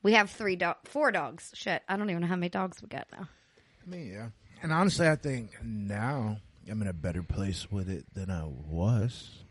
We 0.03 0.15
have 0.15 0.31
three 0.31 0.57
dog, 0.57 0.77
four 0.85 1.13
dogs. 1.13 1.53
Shit, 1.55 1.83
I 1.89 1.97
don't 1.97 2.11
even 2.11 2.23
know 2.23 2.29
how 2.29 2.37
many 2.37 2.49
dogs 2.49 2.83
we 2.83 2.89
got 2.89 3.07
now. 3.13 3.29
I 3.87 3.91
mean, 3.91 4.13
yeah. 4.13 4.29
And 4.63 4.73
honestly, 4.73 5.09
I 5.09 5.17
think 5.17 5.51
now 5.63 6.39
I'm 6.69 6.83
in 6.83 6.89
a 6.89 6.93
better 6.93 7.23
place 7.23 7.71
with 7.71 7.89
it 7.89 8.05
than 8.15 8.31
I 8.31 8.45
was. 8.45 9.45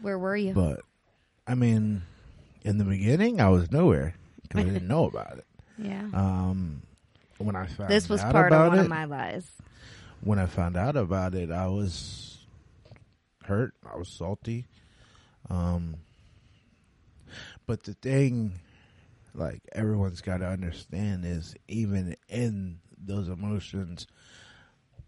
Where 0.00 0.18
were 0.18 0.36
you? 0.36 0.52
But 0.54 0.80
I 1.48 1.54
mean, 1.54 2.02
in 2.62 2.78
the 2.78 2.84
beginning, 2.84 3.40
I 3.40 3.48
was 3.48 3.70
nowhere 3.72 4.14
because 4.42 4.60
I 4.60 4.64
didn't 4.68 4.88
know 4.94 5.06
about 5.06 5.38
it. 5.38 5.46
yeah. 5.78 6.06
Um, 6.12 6.82
when 7.38 7.56
I 7.56 7.66
found 7.66 7.90
This 7.90 8.08
was 8.08 8.20
out 8.20 8.32
part 8.32 8.52
of 8.52 8.68
one 8.68 8.78
it, 8.78 8.82
of 8.82 8.88
my 8.88 9.04
lies. 9.04 9.48
when 10.20 10.38
I 10.38 10.46
found 10.46 10.76
out 10.76 10.96
about 10.96 11.34
it, 11.34 11.50
I 11.50 11.68
was 11.68 12.38
hurt. 13.44 13.74
I 13.90 13.96
was 13.96 14.08
salty. 14.08 14.66
Um, 15.48 15.96
but 17.66 17.84
the 17.84 17.94
thing, 17.94 18.52
like 19.34 19.62
everyone's 19.72 20.20
got 20.20 20.38
to 20.38 20.46
understand, 20.48 21.24
is 21.24 21.54
even 21.68 22.16
in 22.28 22.80
those 22.98 23.28
emotions, 23.28 24.06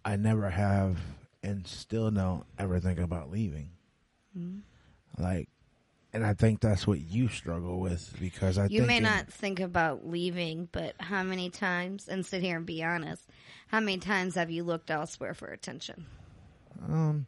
I 0.05 0.16
never 0.16 0.48
have 0.50 0.98
and 1.42 1.66
still 1.66 2.11
don't 2.11 2.44
ever 2.59 2.79
think 2.81 2.98
about 2.98 3.31
leaving. 3.31 3.70
Mm-hmm. 4.38 5.22
Like, 5.22 5.48
and 6.12 6.25
I 6.27 6.35
think 6.35 6.61
that's 6.61 6.87
what 6.87 7.01
you 7.01 7.29
struggle 7.29 7.79
with 7.81 8.14
because 8.20 8.59
I 8.59 8.62
think 8.62 8.73
You 8.73 8.83
may 8.83 8.96
in- 8.99 9.03
not 9.05 9.33
think 9.33 9.61
about 9.61 10.07
leaving, 10.07 10.68
but 10.73 10.94
how 11.01 11.23
many 11.23 11.51
times, 11.51 12.09
and 12.09 12.25
sit 12.27 12.42
here 12.42 12.57
and 12.57 12.66
be 12.66 12.83
honest, 12.83 13.23
how 13.68 13.81
many 13.81 13.99
times 13.99 14.35
have 14.35 14.51
you 14.51 14.64
looked 14.64 14.90
elsewhere 14.90 15.35
for 15.35 15.46
attention? 15.49 16.07
um, 16.88 17.27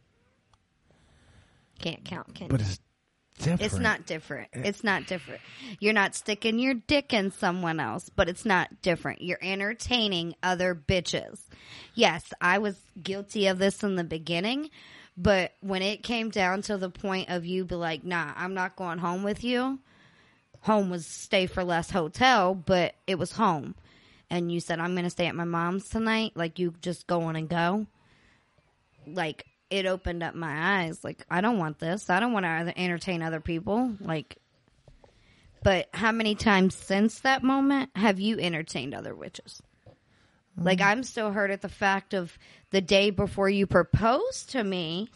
Can't 1.79 2.03
count, 2.05 2.33
can 2.35 2.47
but 2.47 2.59
you? 2.61 2.65
it's 2.65 2.79
different. 3.39 3.61
It's 3.61 3.79
not 3.79 4.05
different. 4.05 4.47
It's 4.53 4.83
not 4.83 5.07
different. 5.07 5.41
You're 5.79 5.93
not 5.93 6.15
sticking 6.15 6.59
your 6.59 6.75
dick 6.75 7.13
in 7.13 7.31
someone 7.31 7.79
else, 7.79 8.09
but 8.15 8.29
it's 8.29 8.45
not 8.45 8.81
different. 8.81 9.21
You're 9.21 9.39
entertaining 9.41 10.35
other 10.43 10.75
bitches. 10.75 11.41
Yes, 11.93 12.31
I 12.39 12.59
was 12.59 12.79
guilty 13.01 13.47
of 13.47 13.59
this 13.59 13.83
in 13.83 13.95
the 13.95 14.03
beginning, 14.03 14.69
but 15.17 15.53
when 15.61 15.81
it 15.81 16.03
came 16.03 16.29
down 16.29 16.61
to 16.63 16.77
the 16.77 16.89
point 16.89 17.29
of 17.29 17.45
you 17.45 17.65
be 17.65 17.75
like, 17.75 18.03
nah, 18.03 18.33
I'm 18.35 18.53
not 18.53 18.75
going 18.75 18.97
home 18.97 19.23
with 19.23 19.43
you. 19.43 19.79
Home 20.61 20.89
was 20.89 21.05
stay 21.05 21.45
for 21.45 21.63
less 21.63 21.89
hotel, 21.89 22.55
but 22.55 22.95
it 23.05 23.19
was 23.19 23.31
home. 23.31 23.75
And 24.29 24.51
you 24.51 24.59
said, 24.59 24.79
I'm 24.79 24.93
going 24.93 25.03
to 25.03 25.09
stay 25.09 25.27
at 25.27 25.35
my 25.35 25.43
mom's 25.43 25.89
tonight. 25.89 26.31
Like, 26.35 26.57
you 26.57 26.73
just 26.81 27.05
go 27.05 27.23
on 27.23 27.35
and 27.35 27.47
go. 27.47 27.85
Like, 29.05 29.45
it 29.69 29.85
opened 29.85 30.23
up 30.23 30.33
my 30.33 30.83
eyes. 30.83 31.03
Like, 31.03 31.25
I 31.29 31.41
don't 31.41 31.59
want 31.59 31.79
this. 31.79 32.09
I 32.09 32.19
don't 32.19 32.33
want 32.33 32.45
to 32.45 32.79
entertain 32.79 33.21
other 33.21 33.41
people. 33.41 33.93
Like, 33.99 34.37
but 35.61 35.89
how 35.93 36.11
many 36.11 36.35
times 36.35 36.75
since 36.75 37.19
that 37.19 37.43
moment 37.43 37.91
have 37.95 38.19
you 38.19 38.39
entertained 38.39 38.93
other 38.93 39.13
witches? 39.13 39.61
Like, 40.57 40.79
mm. 40.79 40.85
I'm 40.85 41.03
still 41.03 41.31
hurt 41.31 41.51
at 41.51 41.61
the 41.61 41.69
fact 41.69 42.13
of 42.13 42.37
the 42.71 42.81
day 42.81 43.09
before 43.09 43.49
you 43.49 43.67
proposed 43.67 44.51
to 44.51 44.63
me, 44.63 45.09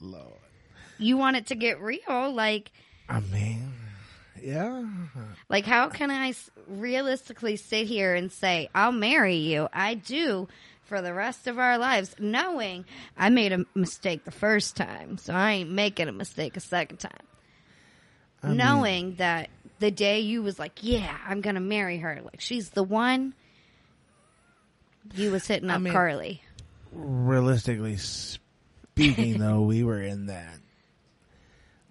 Lord. 0.00 0.40
you 0.98 1.16
want 1.16 1.36
it 1.36 1.46
to 1.46 1.54
get 1.54 1.80
real. 1.80 2.32
Like, 2.32 2.70
I 3.08 3.20
mean, 3.20 3.72
yeah. 4.42 4.84
Like, 5.48 5.64
how 5.64 5.88
can 5.88 6.10
I 6.10 6.34
realistically 6.66 7.56
sit 7.56 7.86
here 7.86 8.14
and 8.14 8.30
say, 8.30 8.68
I'll 8.74 8.92
marry 8.92 9.36
you? 9.36 9.68
I 9.72 9.94
do 9.94 10.48
for 10.82 11.00
the 11.00 11.14
rest 11.14 11.46
of 11.46 11.58
our 11.58 11.78
lives, 11.78 12.16
knowing 12.18 12.84
I 13.16 13.28
made 13.30 13.52
a 13.52 13.64
mistake 13.74 14.24
the 14.24 14.30
first 14.30 14.76
time, 14.76 15.18
so 15.18 15.32
I 15.32 15.52
ain't 15.52 15.70
making 15.70 16.08
a 16.08 16.12
mistake 16.12 16.56
a 16.56 16.60
second 16.60 16.98
time. 16.98 17.12
I 18.42 18.48
mean, 18.48 18.56
knowing 18.56 19.14
that 19.16 19.50
the 19.80 19.90
day 19.90 20.20
you 20.20 20.42
was 20.42 20.58
like, 20.58 20.78
yeah, 20.82 21.16
I'm 21.26 21.40
to 21.56 21.60
marry 21.60 21.98
her, 21.98 22.20
like, 22.22 22.40
she's 22.40 22.70
the 22.70 22.82
one, 22.84 23.34
you 25.14 25.30
was 25.32 25.46
hitting 25.46 25.70
I 25.70 25.74
up 25.76 25.80
mean- 25.82 25.92
Carly. 25.92 26.42
realistically 26.92 27.96
speaking, 27.96 29.38
though, 29.38 29.62
we 29.62 29.82
were 29.82 30.00
in 30.02 30.26
that 30.26 30.58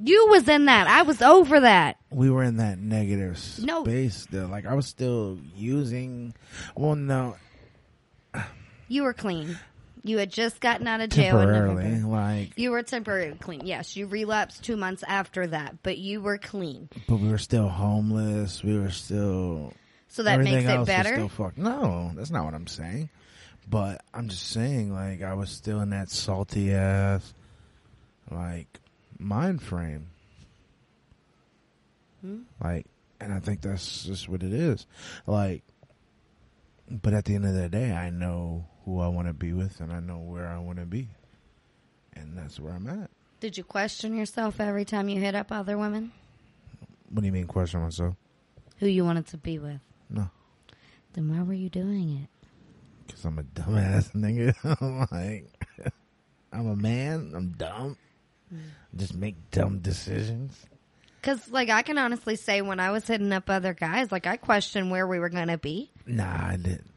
You 0.02 0.28
was 0.30 0.48
in 0.48 0.66
that. 0.66 0.88
I 0.88 1.02
was 1.02 1.22
over 1.22 1.60
that. 1.62 1.98
we 2.10 2.30
were 2.30 2.44
in 2.44 2.58
that 2.58 2.80
negative 2.80 3.38
No. 3.62 3.84
space 3.84 4.16
still. 4.16 4.48
Like 4.48 4.66
I 4.66 4.74
was 4.74 4.86
still 4.88 5.38
using. 5.56 6.34
Well, 6.76 6.96
no, 6.96 7.36
You 8.88 9.04
were 9.04 9.14
clean. 9.14 9.60
You 10.04 10.18
had 10.18 10.32
just 10.32 10.62
gotten 10.62 10.88
out 10.88 11.02
of 11.02 11.10
jail. 11.10 11.38
temporarily. 11.38 12.02
Like, 12.02 12.54
You 12.58 12.72
were 12.72 12.84
temporarily 12.84 13.38
clean. 13.38 13.66
Yes, 13.66 13.98
you 13.98 14.08
relapsed 14.08 14.64
two 14.64 14.78
months 14.78 15.04
after 15.06 15.48
that, 15.48 15.84
but 15.84 15.98
you 15.98 16.22
were 16.22 16.38
clean. 16.38 16.90
but 17.08 17.18
we 17.18 17.30
were 17.30 17.38
still 17.38 17.68
homeless. 17.68 18.64
We 18.64 18.80
were 18.80 18.92
still. 18.92 19.74
So 20.08 20.24
that 20.24 20.40
makes 20.40 20.66
it 20.68 20.86
better. 20.86 21.30
No, 21.58 22.12
that's 22.16 22.32
not 22.32 22.46
what 22.46 22.54
I'm 22.54 22.68
saying. 22.68 23.10
But 23.70 24.02
I'm 24.14 24.30
just 24.30 24.48
saying, 24.48 24.92
like, 24.94 25.22
I 25.22 25.34
was 25.36 25.52
still 25.52 25.82
in 25.82 25.92
that 25.92 26.10
salty 26.10 26.74
ass, 26.74 27.34
like, 28.32 28.80
mind 29.20 29.62
frame. 29.62 30.08
Hmm? 32.22 32.40
Like, 32.64 32.86
and 33.22 33.34
I 33.34 33.40
think 33.40 33.62
that's 33.62 34.04
just 34.06 34.28
what 34.28 34.44
it 34.44 34.54
is. 34.54 34.88
Like, 35.28 35.64
but 36.90 37.14
at 37.14 37.26
the 37.26 37.36
end 37.36 37.46
of 37.46 37.54
the 37.54 37.70
day, 37.70 37.92
I 37.92 38.10
know 38.10 38.66
who 38.90 39.02
I 39.02 39.08
want 39.08 39.28
to 39.28 39.34
be 39.34 39.54
with 39.54 39.80
and 39.80 39.92
I 39.92 40.00
know 40.00 40.18
where 40.18 40.48
I 40.48 40.58
want 40.58 40.80
to 40.80 40.86
be. 40.86 41.10
And 42.14 42.38
that's 42.38 42.60
where 42.60 42.74
I'm 42.74 42.88
at. 42.88 43.10
Did 43.40 43.58
you 43.58 43.64
question 43.64 44.18
yourself 44.18 44.60
every 44.60 44.84
time 44.84 45.08
you 45.10 45.20
hit 45.20 45.36
up 45.36 45.52
other 45.52 45.78
women? 45.78 46.12
What 47.10 47.22
do 47.22 47.28
you 47.28 47.32
mean, 47.32 47.48
question 47.48 47.82
myself? 47.82 48.16
Who 48.78 48.88
you 48.88 49.06
wanted 49.06 49.28
to 49.28 49.38
be 49.38 49.60
with? 49.60 49.80
No. 50.10 50.30
Then 51.14 51.30
why 51.30 51.44
were 51.44 51.54
you 51.54 51.70
doing 51.70 52.24
it? 52.24 52.30
Because 53.06 53.26
I'm 53.26 53.40
a 53.40 53.44
dumbass 53.44 54.12
nigga. 54.16 54.56
I'm 54.82 55.08
like, 55.12 55.94
I'm 56.52 56.68
a 56.68 56.76
man. 56.76 57.34
I'm 57.36 57.50
dumb. 57.52 57.98
Mm. 58.54 58.60
Just 58.96 59.14
make 59.14 59.52
dumb 59.52 59.80
decisions. 59.80 60.66
Because, 61.22 61.50
like, 61.52 61.70
I 61.70 61.82
can 61.82 61.98
honestly 61.98 62.36
say 62.36 62.62
when 62.62 62.80
I 62.80 62.92
was 62.92 63.06
hitting 63.06 63.32
up 63.34 63.50
other 63.50 63.74
guys, 63.74 64.12
like, 64.12 64.26
I 64.26 64.38
questioned 64.38 64.90
where 64.90 65.06
we 65.06 65.20
were 65.20 65.30
going 65.30 65.50
to 65.50 65.58
be. 65.58 65.92
Nah, 66.06 66.48
I 66.48 66.58
didn't. 66.58 66.90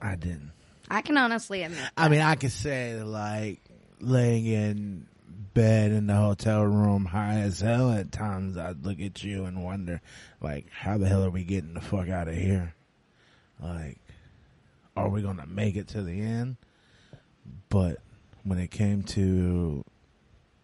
I 0.00 0.14
didn't. 0.14 0.52
I 0.90 1.02
can 1.02 1.16
honestly 1.16 1.62
admit. 1.62 1.80
I 1.96 2.08
mean, 2.08 2.20
I 2.20 2.34
could 2.34 2.52
say 2.52 3.02
like 3.02 3.60
laying 4.00 4.46
in 4.46 5.06
bed 5.54 5.90
in 5.90 6.06
the 6.06 6.14
hotel 6.14 6.62
room 6.62 7.04
high 7.04 7.40
as 7.40 7.60
hell 7.60 7.90
at 7.90 8.12
times 8.12 8.56
I'd 8.56 8.84
look 8.84 9.00
at 9.00 9.22
you 9.24 9.44
and 9.44 9.64
wonder 9.64 10.00
like 10.40 10.70
how 10.70 10.98
the 10.98 11.08
hell 11.08 11.24
are 11.24 11.30
we 11.30 11.44
getting 11.44 11.74
the 11.74 11.80
fuck 11.80 12.08
out 12.08 12.28
of 12.28 12.34
here? 12.34 12.74
Like 13.60 13.98
are 14.96 15.08
we 15.08 15.22
going 15.22 15.38
to 15.38 15.46
make 15.46 15.76
it 15.76 15.88
to 15.88 16.02
the 16.02 16.20
end? 16.20 16.56
But 17.68 17.98
when 18.44 18.58
it 18.58 18.70
came 18.70 19.02
to 19.04 19.84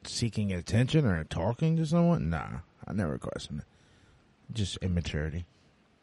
seeking 0.04 0.52
attention 0.52 1.06
or 1.06 1.22
talking 1.24 1.76
to 1.76 1.87
someone, 1.87 2.30
nah, 2.30 2.58
I 2.87 2.92
never 2.92 3.18
questioned 3.18 3.60
it. 3.60 3.66
Just 4.52 4.76
immaturity. 4.78 5.44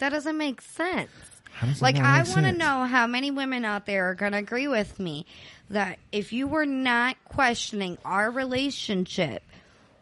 That 0.02 0.10
doesn't 0.10 0.38
make 0.38 0.62
sense. 0.62 1.12
How 1.52 1.68
does 1.68 1.80
that 1.80 1.84
Like, 1.84 1.96
I 1.98 2.24
want 2.24 2.48
to 2.48 2.52
know 2.54 2.86
how 2.86 3.06
many 3.06 3.30
women 3.30 3.64
out 3.64 3.86
there 3.86 4.10
are 4.10 4.16
going 4.16 4.32
to 4.32 4.40
agree 4.40 4.68
with 4.68 5.00
me 5.00 5.28
that 5.70 6.00
if 6.12 6.34
you 6.34 6.48
were 6.48 6.66
not 6.66 7.18
questioning 7.26 8.00
our 8.04 8.32
relationship, 8.32 9.44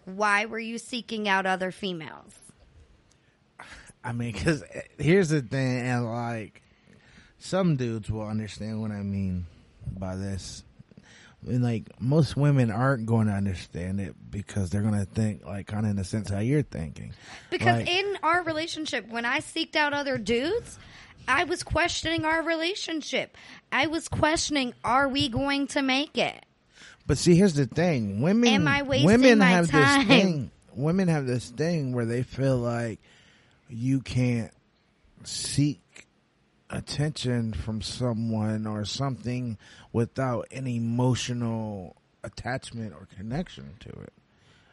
why 0.05 0.45
were 0.45 0.57
you 0.57 0.77
seeking 0.77 1.27
out 1.27 1.45
other 1.45 1.71
females? 1.71 2.33
I 4.01 4.13
mean, 4.13 4.31
because 4.31 4.63
eh, 4.73 4.83
here's 4.97 5.29
the 5.29 5.41
thing, 5.41 5.81
and 5.81 6.05
like 6.05 6.61
some 7.37 7.75
dudes 7.75 8.09
will 8.09 8.25
understand 8.25 8.81
what 8.81 8.91
I 8.91 9.03
mean 9.03 9.47
by 9.97 10.15
this. 10.15 10.63
And 11.47 11.63
like 11.63 11.85
most 12.01 12.35
women 12.35 12.69
aren't 12.69 13.05
going 13.05 13.27
to 13.27 13.33
understand 13.33 14.01
it 14.01 14.13
because 14.29 14.69
they're 14.69 14.81
going 14.81 14.99
to 14.99 15.05
think 15.05 15.45
like 15.45 15.67
kind 15.67 15.85
of 15.85 15.91
in 15.91 15.95
the 15.95 16.03
sense 16.03 16.29
how 16.29 16.39
you're 16.39 16.63
thinking. 16.63 17.13
Because 17.49 17.79
Like- 17.79 17.89
in 17.89 18.17
our 18.23 18.43
relationship, 18.43 19.07
when 19.09 19.25
I 19.25 19.39
seeked 19.39 19.75
out 19.75 19.93
other 19.93 20.17
dudes, 20.17 20.77
I 21.27 21.45
was 21.45 21.63
questioning 21.63 22.25
our 22.25 22.41
relationship. 22.43 23.37
I 23.71 23.87
was 23.87 24.07
questioning, 24.09 24.73
are 24.83 25.07
we 25.07 25.29
going 25.29 25.67
to 25.67 25.81
make 25.81 26.17
it? 26.17 26.45
But 27.07 27.17
see, 27.17 27.35
here's 27.35 27.53
the 27.55 27.65
thing: 27.65 28.21
women, 28.21 28.49
Am 28.49 28.67
I 28.67 28.83
wasting 28.83 29.05
women 29.07 29.39
my 29.39 29.45
have 29.45 29.69
time? 29.69 30.07
this 30.07 30.21
thing. 30.21 30.51
Women 30.75 31.07
have 31.07 31.25
this 31.25 31.49
thing 31.49 31.93
where 31.93 32.05
they 32.05 32.21
feel 32.23 32.57
like 32.57 32.99
you 33.69 34.01
can't 34.01 34.51
seek 35.23 35.79
attention 36.69 37.53
from 37.53 37.81
someone 37.81 38.67
or 38.67 38.85
something 38.85 39.57
without 39.91 40.47
an 40.51 40.67
emotional 40.67 41.95
attachment 42.23 42.93
or 42.93 43.07
connection 43.17 43.71
to 43.79 43.89
it. 43.89 44.13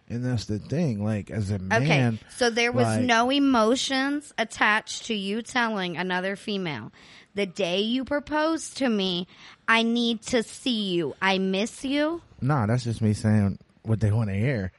And 0.09 0.25
that's 0.25 0.45
the 0.45 0.59
thing. 0.59 1.03
Like 1.05 1.31
as 1.31 1.51
a 1.51 1.59
man. 1.59 1.83
Okay, 1.83 2.19
so 2.37 2.51
there 2.51 2.71
was 2.71 2.87
like- 2.87 3.03
no 3.03 3.31
emotions 3.31 4.33
attached 4.39 5.07
to 5.07 5.15
you 5.15 5.43
telling 5.43 5.97
another 5.97 6.37
female, 6.37 6.93
the 7.35 7.47
day 7.47 7.81
you 7.81 8.05
proposed 8.05 8.77
to 8.79 8.89
me, 8.89 9.27
I 9.67 9.83
need 9.83 10.23
to 10.23 10.43
see 10.43 10.93
you. 10.93 11.15
I 11.21 11.39
miss 11.39 11.85
you. 11.85 12.23
nah, 12.41 12.67
that's 12.67 12.85
just 12.85 13.03
me 13.03 13.15
saying 13.15 13.59
what 13.83 14.01
they 14.01 14.13
want 14.13 14.29
to 14.31 14.37
hear. 14.37 14.71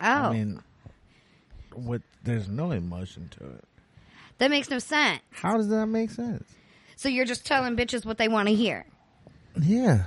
Oh, 0.00 0.06
I 0.06 0.32
mean, 0.32 0.60
what? 1.74 2.02
There's 2.24 2.48
no 2.48 2.70
emotion 2.70 3.28
to 3.38 3.44
it. 3.44 3.64
That 4.38 4.50
makes 4.50 4.70
no 4.70 4.78
sense. 4.78 5.20
How 5.30 5.56
does 5.56 5.68
that 5.68 5.86
make 5.86 6.10
sense? 6.10 6.44
So 6.96 7.08
you're 7.08 7.24
just 7.24 7.44
telling 7.46 7.76
bitches 7.76 8.04
what 8.04 8.18
they 8.18 8.28
want 8.28 8.48
to 8.48 8.54
hear. 8.54 8.84
Yeah. 9.60 10.04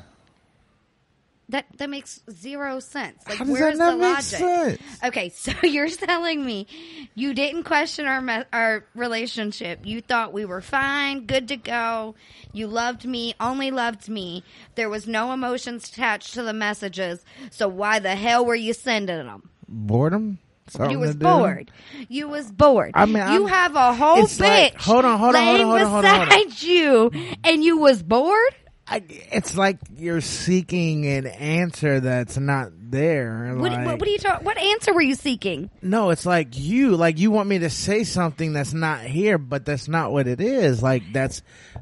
That 1.50 1.66
that 1.78 1.92
makes 1.92 2.22
zero 2.32 2.80
sense. 2.80 3.22
Like, 3.28 3.38
How 3.38 3.44
does 3.46 3.54
where's 3.54 3.78
that 3.78 3.92
the 3.92 3.98
not 3.98 4.00
make 4.00 4.16
logic? 4.16 4.80
sense? 4.80 5.04
Okay, 5.04 5.30
so 5.30 5.52
you're 5.64 5.90
telling 5.90 6.44
me 6.44 6.66
you 7.14 7.36
didn't 7.36 7.66
question 7.66 8.08
our 8.08 8.20
me- 8.20 8.46
our 8.52 8.84
relationship. 8.96 9.82
You 9.86 10.02
thought 10.02 10.34
we 10.34 10.44
were 10.46 10.62
fine, 10.62 11.28
good 11.28 11.48
to 11.50 11.58
go. 11.58 12.16
You 12.52 12.66
loved 12.66 13.06
me, 13.06 13.36
only 13.40 13.70
loved 13.70 14.10
me. 14.10 14.44
There 14.74 14.90
was 14.90 15.08
no 15.08 15.34
emotions 15.34 15.88
attached 15.88 16.34
to 16.34 16.42
the 16.42 16.54
messages. 16.54 17.24
So 17.52 17.68
why 17.68 18.00
the 18.00 18.16
hell 18.16 18.44
were 18.44 18.56
you 18.56 18.74
sending 18.74 19.28
them? 19.28 19.48
Boredom. 19.68 20.40
Something 20.68 20.92
you 20.92 21.00
was 21.00 21.16
bored. 21.16 21.72
You 22.10 22.28
was 22.28 22.52
bored. 22.52 22.92
I 22.96 23.06
mean, 23.06 23.16
you 23.18 23.22
I'm- 23.22 23.48
have 23.48 23.76
a 23.76 23.94
whole 23.94 24.24
bitch. 24.24 24.40
like- 24.40 24.76
hold 24.82 25.06
on, 25.06 25.20
hold 25.20 25.36
on, 25.36 25.44
hold 25.44 25.62
on, 25.62 25.68
laying 25.68 25.68
hold 25.68 25.82
on, 25.82 25.92
hold 25.92 26.06
on, 26.06 26.16
hold 26.20 26.32
on. 26.34 26.40
beside 26.48 26.62
you, 26.68 27.12
and 27.44 27.64
you 27.64 27.78
was 27.78 28.02
bored. 28.02 28.56
I, 28.88 29.02
it's 29.08 29.58
like 29.58 29.80
you're 29.96 30.22
seeking 30.22 31.08
an 31.08 31.26
answer 31.26 32.00
that's 32.00 32.38
not 32.38 32.70
there. 32.72 33.56
What, 33.56 33.72
like, 33.72 33.84
what, 33.86 34.00
what 34.00 34.08
are 34.08 34.12
you 34.12 34.18
talking? 34.20 34.46
What 34.46 34.60
answer 34.60 34.94
were 34.94 35.02
you 35.02 35.16
seeking? 35.16 35.72
No, 35.82 36.12
it's 36.12 36.26
like 36.26 36.50
you, 36.52 36.96
like 36.96 37.18
you 37.18 37.32
want 37.32 37.50
me 37.50 37.58
to 37.60 37.70
say 37.72 38.04
something 38.04 38.54
that's 38.54 38.74
not 38.74 39.02
here, 39.02 39.40
but 39.40 39.66
that's 39.66 39.88
not 39.88 40.12
what 40.12 40.28
it 40.28 40.40
is. 40.40 40.84
Like 40.84 41.02
that's 41.14 41.42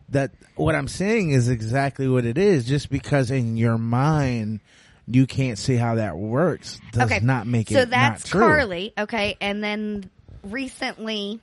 that. 0.09 0.31
What 0.55 0.75
I'm 0.75 0.87
saying 0.87 1.31
is 1.31 1.49
exactly 1.49 2.07
what 2.07 2.25
it 2.25 2.37
is. 2.37 2.63
Just 2.63 2.89
because 2.89 3.31
in 3.31 3.57
your 3.57 3.77
mind 3.77 4.61
you 5.07 5.27
can't 5.27 5.57
see 5.57 5.75
how 5.75 5.95
that 5.95 6.17
works 6.17 6.79
does 6.91 7.11
okay, 7.11 7.19
not 7.19 7.45
make 7.47 7.69
it 7.69 7.73
so 7.73 7.85
that's. 7.85 8.31
Carly. 8.31 8.93
Okay, 8.97 9.37
and 9.41 9.63
then 9.63 10.09
recently, 10.43 11.39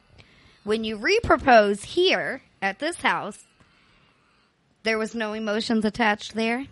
when 0.64 0.84
you 0.84 0.98
repropose 0.98 1.84
here 1.84 2.42
at 2.62 2.78
this 2.78 2.96
house, 2.96 3.44
there 4.82 4.98
was 4.98 5.14
no 5.14 5.32
emotions 5.34 5.84
attached 5.84 6.34
there 6.34 6.66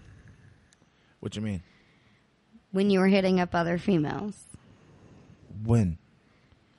What 1.21 1.33
do 1.33 1.41
you 1.41 1.47
mean? 1.47 1.63
when 2.71 2.91
you 2.91 3.01
were 3.01 3.09
hitting 3.09 3.41
up 3.41 3.55
other 3.55 3.79
females. 3.79 4.45
When? 5.65 5.99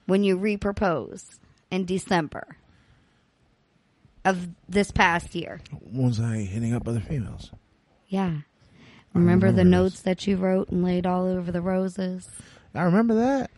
When 0.05 0.23
you 0.23 0.37
repropose 0.37 1.23
in 1.71 1.85
December 1.85 2.57
of 4.25 4.49
this 4.67 4.91
past 4.91 5.33
year. 5.35 5.61
Was 5.91 6.19
I 6.19 6.37
hitting 6.37 6.73
up 6.73 6.87
other 6.87 6.99
females? 6.99 7.51
Yeah. 8.07 8.39
Remember, 9.19 9.51
the 9.51 9.63
this. 9.63 9.65
notes 9.65 10.01
that 10.01 10.27
you 10.27 10.37
wrote 10.37 10.69
and 10.69 10.83
laid 10.83 11.05
all 11.05 11.25
over 11.27 11.51
the 11.51 11.61
roses? 11.61 12.27
I 12.73 12.83
remember 12.83 13.15
that. 13.15 13.51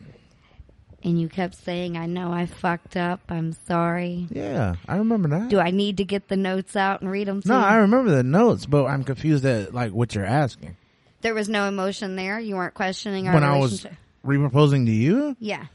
And 1.04 1.20
you 1.20 1.30
kept 1.30 1.56
saying, 1.56 1.98
I 1.98 2.06
know 2.06 2.32
I 2.32 2.46
fucked 2.46 2.96
up. 2.96 3.22
I'm 3.30 3.54
sorry. 3.54 4.28
Yeah, 4.30 4.76
I 4.88 4.98
remember 4.98 5.30
that. 5.30 5.50
Do 5.50 5.60
I 5.60 5.72
need 5.72 5.98
to 5.98 6.04
get 6.06 6.28
the 6.28 6.38
notes 6.38 6.76
out 6.76 7.02
and 7.02 7.10
read 7.10 7.28
them 7.28 7.42
to 7.42 7.48
no? 7.48 7.58
I 7.58 7.78
remember 7.78 8.12
the 8.12 8.22
notes, 8.24 8.68
but 8.68 8.86
I'm 8.86 9.04
confused 9.04 9.44
at 9.46 9.74
like 9.74 9.94
what 9.94 10.14
you're 10.14 10.26
asking. 10.26 10.78
There 11.22 11.34
was 11.34 11.50
no 11.50 11.68
emotion 11.68 12.16
there. 12.16 12.40
You 12.40 12.56
weren't 12.56 12.76
questioning 12.76 13.28
our 13.28 13.34
when 13.34 13.44
I 13.44 13.58
was 13.58 13.72
relationship. 13.84 13.98
re-proposing 14.24 14.86
to 14.86 14.92
you, 14.92 15.36
yeah. 15.40 15.66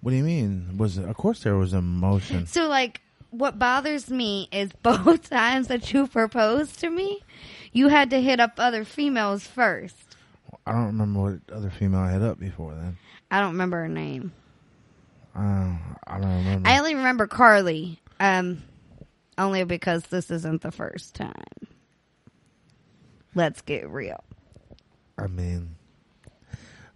what 0.00 0.10
do 0.10 0.16
you 0.16 0.24
mean? 0.24 0.76
Was 0.78 0.98
of 0.98 1.16
course 1.16 1.44
there 1.44 1.56
was 1.56 1.74
emotion. 1.74 2.46
So, 2.46 2.66
like, 2.68 3.00
what 3.30 3.58
bothers 3.60 4.10
me 4.10 4.48
is 4.52 4.70
both 4.82 5.30
times 5.30 5.68
that 5.68 5.92
you 5.92 6.08
proposed 6.08 6.80
to 6.80 6.90
me, 6.90 7.20
you 7.72 7.88
had 7.88 8.10
to 8.10 8.20
hit 8.20 8.40
up 8.40 8.52
other 8.58 8.84
females 8.84 9.46
first. 9.46 9.96
I 10.66 10.72
don't 10.72 10.86
remember 10.86 11.20
what 11.20 11.40
other 11.56 11.70
female 11.70 12.00
I 12.00 12.12
hit 12.12 12.22
up 12.22 12.38
before 12.38 12.74
then. 12.74 12.96
I 13.30 13.40
don't 13.40 13.52
remember 13.52 13.78
her 13.78 13.88
name. 13.88 14.32
Uh, 15.34 15.74
I 16.06 16.18
don't 16.20 16.36
remember. 16.44 16.68
I 16.68 16.78
only 16.78 16.94
remember 16.94 17.26
Carly, 17.26 17.98
um, 18.20 18.62
only 19.38 19.64
because 19.64 20.02
this 20.04 20.30
isn't 20.30 20.60
the 20.62 20.70
first 20.70 21.14
time. 21.14 21.32
Let's 23.34 23.62
get 23.62 23.88
real. 23.88 24.22
I 25.18 25.26
mean, 25.26 25.76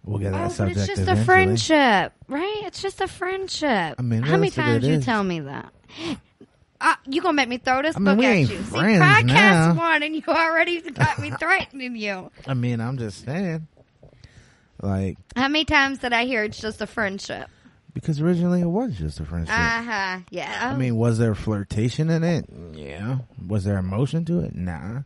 we'll 0.03 0.19
get 0.19 0.33
that 0.33 0.41
Oh, 0.41 0.47
but 0.47 0.51
subject 0.53 0.77
it's 0.77 0.87
just 0.87 1.01
eventually. 1.01 1.21
a 1.21 1.25
friendship, 1.25 2.13
right? 2.27 2.61
It's 2.65 2.81
just 2.81 3.01
a 3.01 3.07
friendship. 3.07 3.95
I 3.97 4.01
mean, 4.03 4.21
how 4.21 4.37
many 4.37 4.51
times 4.51 4.85
you 4.85 4.93
is. 4.95 5.05
tell 5.05 5.23
me 5.23 5.39
that? 5.41 5.73
Uh, 6.79 6.95
you 7.07 7.21
gonna 7.21 7.33
make 7.33 7.49
me 7.49 7.57
throw 7.57 7.81
this 7.81 7.95
I 7.95 7.99
mean, 7.99 8.05
book 8.05 8.19
we 8.19 8.25
at 8.27 8.31
ain't 8.33 8.49
you? 8.51 8.57
See, 8.63 8.75
podcast 8.75 9.25
now. 9.25 9.73
one, 9.75 10.03
and 10.03 10.15
you 10.15 10.21
already 10.27 10.81
got 10.81 11.17
me 11.19 11.31
threatening 11.39 11.95
you. 11.95 12.29
I 12.45 12.53
mean, 12.53 12.79
I'm 12.79 12.97
just 12.97 13.25
saying, 13.25 13.67
like, 14.81 15.17
How 15.35 15.47
many 15.47 15.65
times 15.65 15.99
did 15.99 16.13
I 16.13 16.25
hear 16.25 16.43
it's 16.43 16.59
just 16.59 16.81
a 16.81 16.87
friendship? 16.87 17.49
because 17.93 18.21
originally 18.21 18.61
it 18.61 18.67
was 18.67 18.95
just 18.95 19.19
a 19.19 19.25
friendship. 19.25 19.55
Uh 19.55 19.81
huh. 19.81 20.19
Yeah. 20.29 20.69
I 20.71 20.75
mean, 20.77 20.97
was 20.97 21.17
there 21.17 21.33
flirtation 21.33 22.11
in 22.11 22.23
it? 22.23 22.45
Yeah. 22.73 23.17
Was 23.47 23.63
there 23.63 23.79
emotion 23.79 24.23
to 24.25 24.41
it? 24.41 24.53
Nah. 24.55 25.01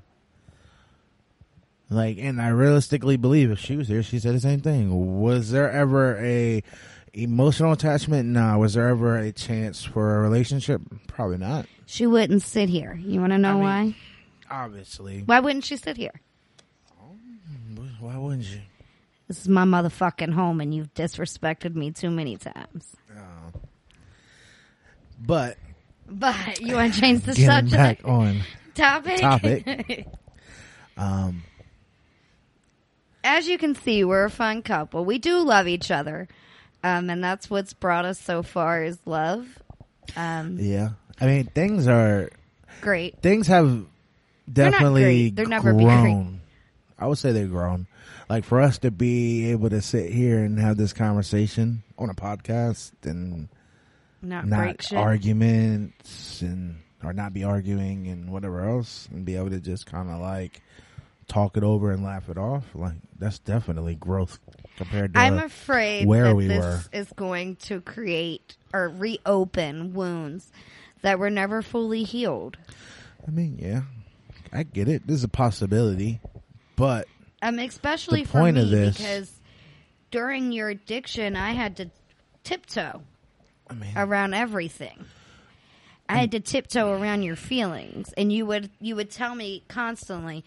Like, 1.89 2.17
and 2.19 2.41
I 2.41 2.49
realistically 2.49 3.15
believe 3.15 3.49
if 3.49 3.59
she 3.59 3.77
was 3.77 3.87
here, 3.87 4.03
she 4.03 4.19
said 4.19 4.35
the 4.35 4.39
same 4.41 4.59
thing. 4.59 5.19
Was 5.21 5.51
there 5.51 5.71
ever 5.71 6.17
a 6.17 6.63
emotional 7.13 7.71
attachment? 7.73 8.29
Nah. 8.29 8.57
Was 8.57 8.73
there 8.75 8.87
ever 8.89 9.17
a 9.17 9.31
chance 9.31 9.83
for 9.83 10.17
a 10.17 10.21
relationship? 10.21 10.81
Probably 11.07 11.37
not. 11.37 11.65
she 11.85 12.05
wouldn't 12.07 12.41
sit 12.43 12.69
here. 12.69 12.99
You 13.03 13.19
want 13.19 13.31
to 13.33 13.37
know 13.37 13.49
I 13.49 13.53
mean- 13.53 13.63
why? 13.63 13.95
Obviously. 14.65 15.23
Why 15.25 15.39
wouldn't 15.39 15.63
she 15.65 15.77
sit 15.77 15.95
here? 15.97 16.19
Why 17.99 18.17
wouldn't 18.17 18.43
you? 18.43 18.61
This 19.27 19.39
is 19.41 19.47
my 19.47 19.63
motherfucking 19.63 20.33
home, 20.33 20.59
and 20.59 20.73
you've 20.73 20.93
disrespected 20.93 21.75
me 21.75 21.91
too 21.91 22.09
many 22.09 22.35
times. 22.35 22.95
Oh. 23.15 23.59
But 25.19 25.57
But 26.09 26.59
you 26.59 26.75
want 26.75 26.93
to 26.95 26.99
change 26.99 27.21
the 27.23 27.35
subject 27.35 27.71
back 27.71 28.01
on 28.03 28.41
topic? 28.73 29.21
topic. 29.21 30.07
um, 30.97 31.43
As 33.23 33.47
you 33.47 33.57
can 33.57 33.75
see, 33.75 34.03
we're 34.03 34.25
a 34.25 34.29
fun 34.31 34.63
couple. 34.63 35.05
We 35.05 35.19
do 35.19 35.39
love 35.45 35.67
each 35.67 35.91
other, 35.91 36.27
um, 36.83 37.09
and 37.09 37.23
that's 37.23 37.49
what's 37.49 37.73
brought 37.73 38.05
us 38.05 38.19
so 38.19 38.43
far 38.43 38.83
is 38.83 38.97
love. 39.05 39.47
Um, 40.15 40.57
yeah. 40.59 40.89
I 41.19 41.25
mean, 41.25 41.45
things 41.45 41.87
are 41.87 42.29
great. 42.81 43.21
things 43.21 43.47
have 43.47 43.85
definitely 44.51 45.31
never 45.31 45.73
be 45.73 45.83
grown. 45.83 46.41
I 46.97 47.07
would 47.07 47.17
say 47.17 47.31
they've 47.31 47.49
grown. 47.49 47.87
Like 48.29 48.43
for 48.45 48.61
us 48.61 48.77
to 48.79 48.91
be 48.91 49.51
able 49.51 49.69
to 49.69 49.81
sit 49.81 50.11
here 50.11 50.39
and 50.43 50.59
have 50.59 50.77
this 50.77 50.93
conversation 50.93 51.83
on 51.97 52.09
a 52.09 52.13
podcast 52.13 52.91
and 53.03 53.49
Not, 54.21 54.47
break 54.47 54.77
not 54.77 54.83
shit. 54.83 54.97
arguments 54.97 56.41
and 56.41 56.77
or 57.03 57.13
not 57.13 57.33
be 57.33 57.43
arguing 57.43 58.07
and 58.07 58.31
whatever 58.31 58.67
else 58.69 59.07
and 59.11 59.25
be 59.25 59.35
able 59.35 59.49
to 59.49 59.59
just 59.59 59.85
kind 59.85 60.09
of 60.09 60.19
like 60.21 60.61
talk 61.31 61.55
it 61.57 61.63
over 61.63 61.91
and 61.91 62.03
laugh 62.03 62.29
it 62.29 62.37
off. 62.37 62.65
Like 62.73 62.95
that's 63.17 63.39
definitely 63.39 63.95
growth 63.95 64.39
compared 64.77 65.13
to 65.13 65.19
I'm 65.19 65.37
afraid 65.39 66.07
where 66.07 66.25
that 66.25 66.35
we 66.35 66.47
this 66.47 66.59
were. 66.63 66.81
is 66.91 67.07
going 67.15 67.55
to 67.57 67.81
create 67.81 68.57
or 68.73 68.89
reopen 68.89 69.93
wounds 69.93 70.51
that 71.01 71.19
were 71.19 71.29
never 71.29 71.61
fully 71.61 72.03
healed. 72.03 72.57
I 73.27 73.31
mean, 73.31 73.57
yeah, 73.59 73.81
I 74.51 74.63
get 74.63 74.87
it. 74.87 75.07
This 75.07 75.17
is 75.17 75.23
a 75.23 75.27
possibility, 75.29 76.19
but 76.75 77.07
Um, 77.41 77.59
especially 77.59 78.21
The 78.23 78.27
for 78.27 78.39
point 78.39 78.55
me 78.57 78.63
of 78.63 78.69
this- 78.69 78.97
because 78.97 79.39
during 80.11 80.51
your 80.51 80.69
addiction, 80.69 81.35
I 81.35 81.51
had 81.51 81.77
to 81.77 81.89
tiptoe 82.43 83.03
I 83.69 83.73
mean, 83.73 83.93
around 83.95 84.33
everything. 84.33 85.05
I 86.09 86.17
had 86.17 86.31
to 86.31 86.41
tiptoe 86.41 86.91
around 86.91 87.23
your 87.23 87.37
feelings, 87.37 88.11
and 88.17 88.33
you 88.33 88.45
would 88.45 88.69
you 88.81 88.97
would 88.97 89.09
tell 89.09 89.33
me 89.33 89.63
constantly, 89.69 90.43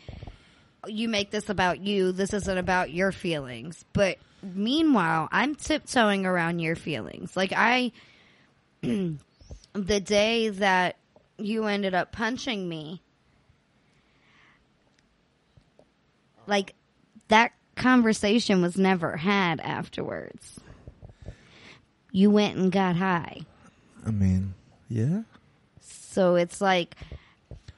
"You 0.89 1.09
make 1.09 1.31
this 1.31 1.49
about 1.49 1.81
you. 1.81 2.13
This 2.13 2.33
isn't 2.33 2.59
about 2.59 2.91
your 2.91 3.13
feelings." 3.13 3.85
But 3.93 4.19
meanwhile, 4.43 5.29
I'm 5.33 5.55
tiptoeing 5.55 6.27
around 6.27 6.59
your 6.59 6.77
feelings. 6.77 7.37
Like 7.37 7.53
I, 7.55 7.93
the 8.83 10.01
day 10.01 10.49
that 10.49 10.97
you 11.39 11.65
ended 11.65 11.95
up 11.95 12.13
punching 12.13 12.69
me, 12.69 13.03
like 16.47 16.75
that 17.29 17.53
conversation 17.77 18.63
was 18.63 18.77
never 18.77 19.17
had 19.17 19.61
afterwards. 19.61 20.61
You 22.13 22.31
went 22.31 22.57
and 22.57 22.71
got 22.71 22.97
high. 22.97 23.41
I 24.07 24.11
mean, 24.11 24.55
yeah. 24.89 25.23
So 25.81 26.37
it's 26.37 26.61
like 26.61 26.95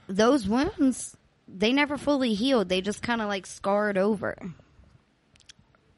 those 0.09 0.47
wounds, 0.47 1.17
they 1.49 1.73
never 1.73 1.97
fully 1.97 2.35
healed. 2.35 2.69
They 2.69 2.81
just 2.81 3.03
kind 3.03 3.21
of 3.21 3.29
like 3.29 3.47
scarred 3.47 3.99
over. 3.99 4.37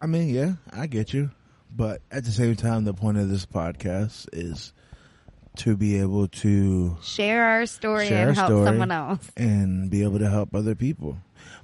I 0.00 0.06
mean, 0.06 0.28
yeah, 0.32 0.54
I 0.72 0.86
get 0.86 1.12
you. 1.12 1.30
But 1.74 2.00
at 2.10 2.24
the 2.24 2.30
same 2.30 2.56
time, 2.56 2.84
the 2.84 2.94
point 2.94 3.18
of 3.18 3.28
this 3.28 3.44
podcast 3.46 4.28
is 4.32 4.72
to 5.56 5.76
be 5.76 5.98
able 5.98 6.28
to 6.28 6.96
Share 7.02 7.44
our 7.44 7.66
story 7.66 8.06
share 8.08 8.28
and 8.28 8.30
our 8.30 8.34
help 8.34 8.48
story 8.48 8.64
someone 8.66 8.90
else. 8.90 9.30
and 9.36 9.90
be 9.90 10.02
able 10.04 10.18
to 10.20 10.30
help 10.30 10.54
other 10.54 10.74
people. 10.74 11.18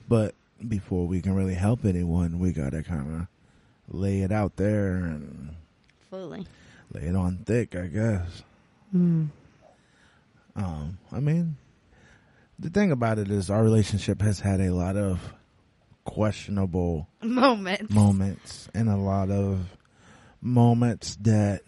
But 0.08 0.34
before 0.66 1.06
we 1.06 1.20
can 1.20 1.34
really 1.34 1.54
help 1.54 1.84
anyone, 1.84 2.38
we 2.38 2.52
got 2.52 2.72
to 2.72 2.82
kind 2.82 3.14
of 3.88 3.94
lay 3.96 4.22
it 4.22 4.32
out 4.32 4.56
there 4.56 4.96
and 4.96 5.54
Fully. 6.10 6.46
lay 6.92 7.02
it 7.02 7.16
on 7.16 7.38
thick, 7.46 7.74
I 7.76 7.86
guess. 7.86 8.42
Hmm. 8.90 9.26
Um, 10.56 10.98
I 11.12 11.20
mean, 11.20 11.56
the 12.58 12.70
thing 12.70 12.92
about 12.92 13.18
it 13.18 13.30
is 13.30 13.50
our 13.50 13.62
relationship 13.62 14.20
has 14.22 14.40
had 14.40 14.60
a 14.60 14.72
lot 14.72 14.96
of 14.96 15.20
questionable 16.04 17.08
Moments. 17.22 17.92
moments 17.92 18.68
and 18.74 18.88
a 18.88 18.96
lot 18.96 19.30
of 19.30 19.60
moments 20.40 21.16
that 21.22 21.62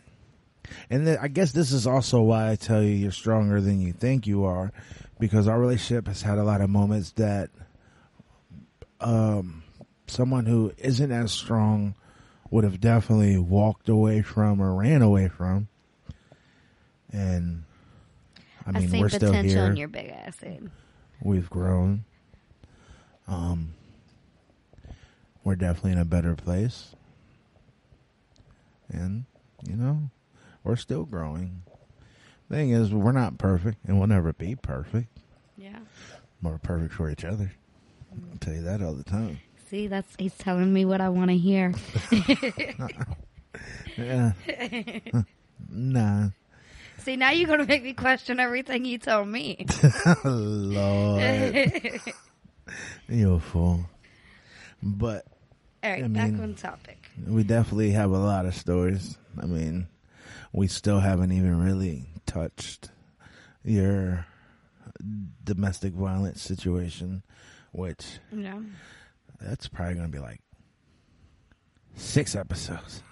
and 0.90 1.09
I 1.09 1.29
guess 1.29 1.53
this 1.53 1.72
is 1.72 1.87
also 1.87 2.20
why 2.20 2.51
I 2.51 2.57
tell 2.57 2.83
you 2.83 2.90
you're 2.90 3.12
stronger 3.12 3.61
than 3.61 3.81
you 3.81 3.92
think 3.92 4.27
you 4.27 4.44
are 4.44 4.72
because 5.18 5.49
our 5.49 5.59
relationship 5.59 6.07
has 6.09 6.22
had 6.22 6.38
a 6.38 6.42
lot 6.44 6.61
of 6.61 6.68
moments 6.68 7.12
that 7.12 7.51
um 9.01 9.62
someone 10.07 10.44
who 10.46 10.72
isn't 10.79 11.12
as 11.12 11.33
strong 11.33 11.94
would 12.51 12.64
have 12.64 12.81
definitely 12.81 13.38
walked 13.38 13.88
away 13.88 14.22
from 14.22 14.61
or 14.61 14.75
ran 14.75 15.03
away 15.03 15.29
from 15.29 15.68
and 17.12 17.64
I 18.66 18.79
I, 18.79 18.81
mean 18.81 19.00
we're 19.00 19.09
still 19.09 19.31
potential 19.31 19.62
here 19.62 19.70
in 19.70 19.76
your 19.76 19.88
big 19.88 20.09
ass 20.09 20.40
head. 20.40 20.70
we've 21.22 21.48
grown. 21.48 22.05
Um, 23.29 23.74
we're 25.44 25.57
definitely 25.57 25.92
in 25.92 25.98
a 25.98 26.05
better 26.05 26.35
place, 26.35 26.94
and 28.88 29.24
you 29.66 29.76
know, 29.76 30.11
we're 30.64 30.76
still 30.76 31.05
growing. 31.05 31.62
Thing 32.50 32.70
is, 32.70 32.92
we're 32.92 33.12
not 33.12 33.38
perfect, 33.38 33.79
and 33.87 33.98
we'll 33.98 34.07
never 34.07 34.33
be 34.33 34.55
perfect. 34.55 35.09
Yeah. 35.57 35.79
We're 36.42 36.59
perfect 36.59 36.94
for 36.94 37.11
each 37.11 37.24
other. 37.24 37.52
I'll 38.12 38.38
tell 38.38 38.55
you 38.55 38.62
that 38.62 38.83
all 38.83 38.94
the 38.94 39.05
time. 39.05 39.40
See, 39.68 39.88
that's 39.88 40.14
he's 40.16 40.37
telling 40.37 40.72
me 40.72 40.85
what 40.85 41.00
I 41.00 41.09
want 41.09 41.31
to 41.31 41.37
hear. 41.37 41.74
Yeah. 43.96 44.33
nah, 45.68 46.29
See, 47.07 47.14
now 47.14 47.31
you're 47.31 47.47
gonna 47.47 47.66
make 47.66 47.85
me 47.85 47.92
question 47.92 48.40
everything 48.40 48.85
you 48.85 48.99
told 48.99 49.29
me. 49.29 49.64
Lord, 50.25 52.01
you 53.09 53.35
a 53.35 53.38
fool. 53.38 53.85
But 54.83 55.25
All 55.85 55.90
right, 55.92 56.03
I 56.03 56.09
back 56.09 56.33
on 56.33 56.57
topic. 56.57 56.99
We 57.25 57.45
definitely 57.45 57.92
have 57.92 58.11
a 58.11 58.19
lot 58.19 58.45
of 58.45 58.57
stories. 58.57 59.16
I 59.40 59.47
mean, 59.47 59.87
we 60.53 60.66
still 60.66 60.99
haven't 60.99 61.31
even 61.31 61.62
really 61.62 62.07
touched 62.27 62.90
your 63.62 64.27
domestic 65.45 65.92
violence 65.92 66.42
situation, 66.42 67.23
which 67.71 68.19
Yeah. 68.33 68.59
that's 69.40 69.69
probably 69.69 69.95
going 69.95 70.07
to 70.11 70.12
be 70.12 70.19
like 70.19 70.40
six 71.95 72.35
episodes. 72.35 73.05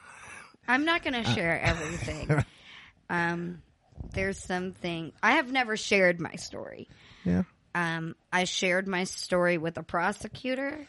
I'm 0.66 0.84
not 0.84 1.04
going 1.04 1.14
to 1.22 1.30
Uh. 1.30 1.34
share 1.34 1.60
everything. 1.60 2.44
um, 3.08 3.62
there's 4.12 4.38
something 4.38 5.12
I 5.22 5.32
have 5.32 5.50
never 5.52 5.76
shared 5.76 6.20
my 6.20 6.34
story. 6.36 6.88
Yeah. 7.24 7.42
Um, 7.74 8.14
I 8.32 8.44
shared 8.44 8.86
my 8.86 9.04
story 9.04 9.58
with 9.58 9.76
a 9.78 9.82
prosecutor 9.82 10.86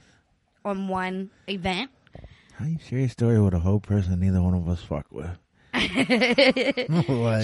on 0.64 0.88
one 0.88 1.30
event. 1.48 1.92
How 2.54 2.66
you 2.66 2.78
share 2.88 3.00
your 3.00 3.10
story 3.10 3.42
with 3.42 3.54
a 3.54 3.60
whole 3.60 3.80
person 3.80 4.20
neither 4.20 4.42
one 4.42 4.54
of 4.54 4.68
us 4.70 4.82
fuck 4.82 5.06
with? 5.12 5.30
Like- 5.74 5.90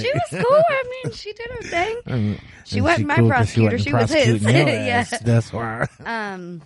She 0.06 0.12
was 0.14 0.30
cool. 0.32 0.64
I 0.70 0.84
mean, 1.04 1.14
she 1.14 1.34
did 1.34 1.48
her 1.52 1.62
thing. 1.64 1.98
And- 2.06 2.40
She 2.66 2.80
wasn't 2.82 3.08
my 3.08 3.16
cool 3.18 3.28
prosecutor, 3.30 3.76
wasn't 3.78 3.84
she 3.84 3.94
was 3.94 4.12
his. 4.12 4.44
Yeah. 4.46 5.04
That's 5.22 5.52
why. 5.52 5.88
Um, 6.06 6.62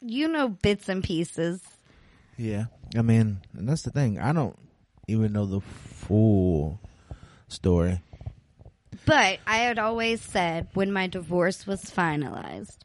you 0.00 0.28
know 0.28 0.48
bits 0.48 0.88
and 0.88 1.02
pieces. 1.04 1.62
Yeah, 2.36 2.64
I 2.96 3.02
mean, 3.02 3.38
and 3.56 3.68
that's 3.68 3.82
the 3.82 3.90
thing. 3.90 4.18
I 4.18 4.32
don't 4.32 4.58
even 5.10 5.32
know 5.32 5.46
the 5.46 5.60
full 5.60 6.78
story. 7.48 8.00
But 9.06 9.38
I 9.46 9.58
had 9.58 9.78
always 9.78 10.20
said 10.20 10.68
when 10.74 10.92
my 10.92 11.06
divorce 11.06 11.66
was 11.66 11.82
finalized 11.82 12.78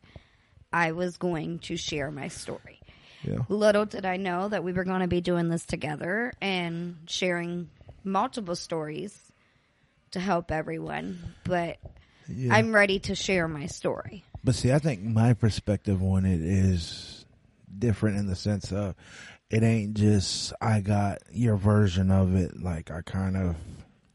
I 0.72 0.92
was 0.92 1.18
going 1.18 1.60
to 1.60 1.78
share 1.78 2.12
my 2.12 2.28
story. 2.28 2.82
Yeah. 3.24 3.40
Little 3.48 3.86
did 3.86 4.06
I 4.06 4.18
know 4.18 4.50
that 4.50 4.64
we 4.64 4.74
were 4.74 4.84
going 4.84 5.00
to 5.00 5.08
be 5.08 5.22
doing 5.22 5.48
this 5.50 5.66
together 5.66 6.34
and 6.42 6.98
sharing 7.08 7.70
multiple 8.04 8.56
stories 8.56 9.18
to 10.12 10.20
help 10.20 10.52
everyone. 10.52 11.36
But 11.46 11.78
Yeah. 12.28 12.54
I'm 12.54 12.76
ready 12.76 13.00
to 13.00 13.16
share 13.16 13.48
my 13.48 13.68
story. 13.68 14.24
But 14.44 14.56
see, 14.56 14.72
I 14.72 14.80
think 14.80 15.02
my 15.02 15.34
perspective 15.34 16.04
on 16.04 16.26
it 16.26 16.42
is 16.42 17.26
different 17.78 18.18
in 18.18 18.28
the 18.28 18.36
sense 18.36 18.72
of 18.72 18.96
it 19.50 19.64
ain't 19.64 19.94
just 19.96 20.54
I 20.62 20.82
got 20.82 21.20
your 21.32 21.56
version 21.58 22.12
of 22.12 22.36
it. 22.36 22.62
Like 22.62 22.92
I 22.92 23.02
kind 23.02 23.38
of 23.38 23.56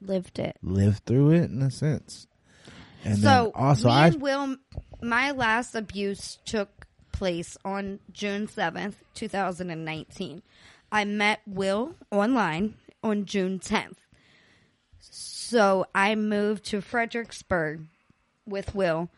Lived 0.02 0.38
it. 0.38 0.56
lived 0.62 1.04
through 1.04 1.32
it 1.32 1.50
in 1.50 1.60
a 1.62 1.70
sense. 1.70 2.26
And 3.04 3.18
so 3.18 3.22
then 3.22 3.62
also 3.62 3.88
me 3.88 3.94
I 3.94 4.06
and 4.08 4.20
Will, 4.22 4.56
my 5.02 5.30
last 5.30 5.74
abuse 5.74 6.38
took 6.44 6.86
place 7.12 7.56
on 7.64 8.00
June 8.12 8.48
seventh, 8.48 9.02
two 9.14 9.28
thousand 9.28 9.70
and 9.70 9.84
nineteen. 9.84 10.42
I 10.92 11.04
met 11.04 11.40
Will 11.46 11.94
online 12.10 12.74
on 13.02 13.24
June 13.26 13.58
tenth. 13.58 13.98
So 14.98 15.86
I 15.94 16.14
moved 16.14 16.64
to 16.66 16.80
Fredericksburg 16.80 17.86
with 18.46 18.74
Will. 18.74 19.08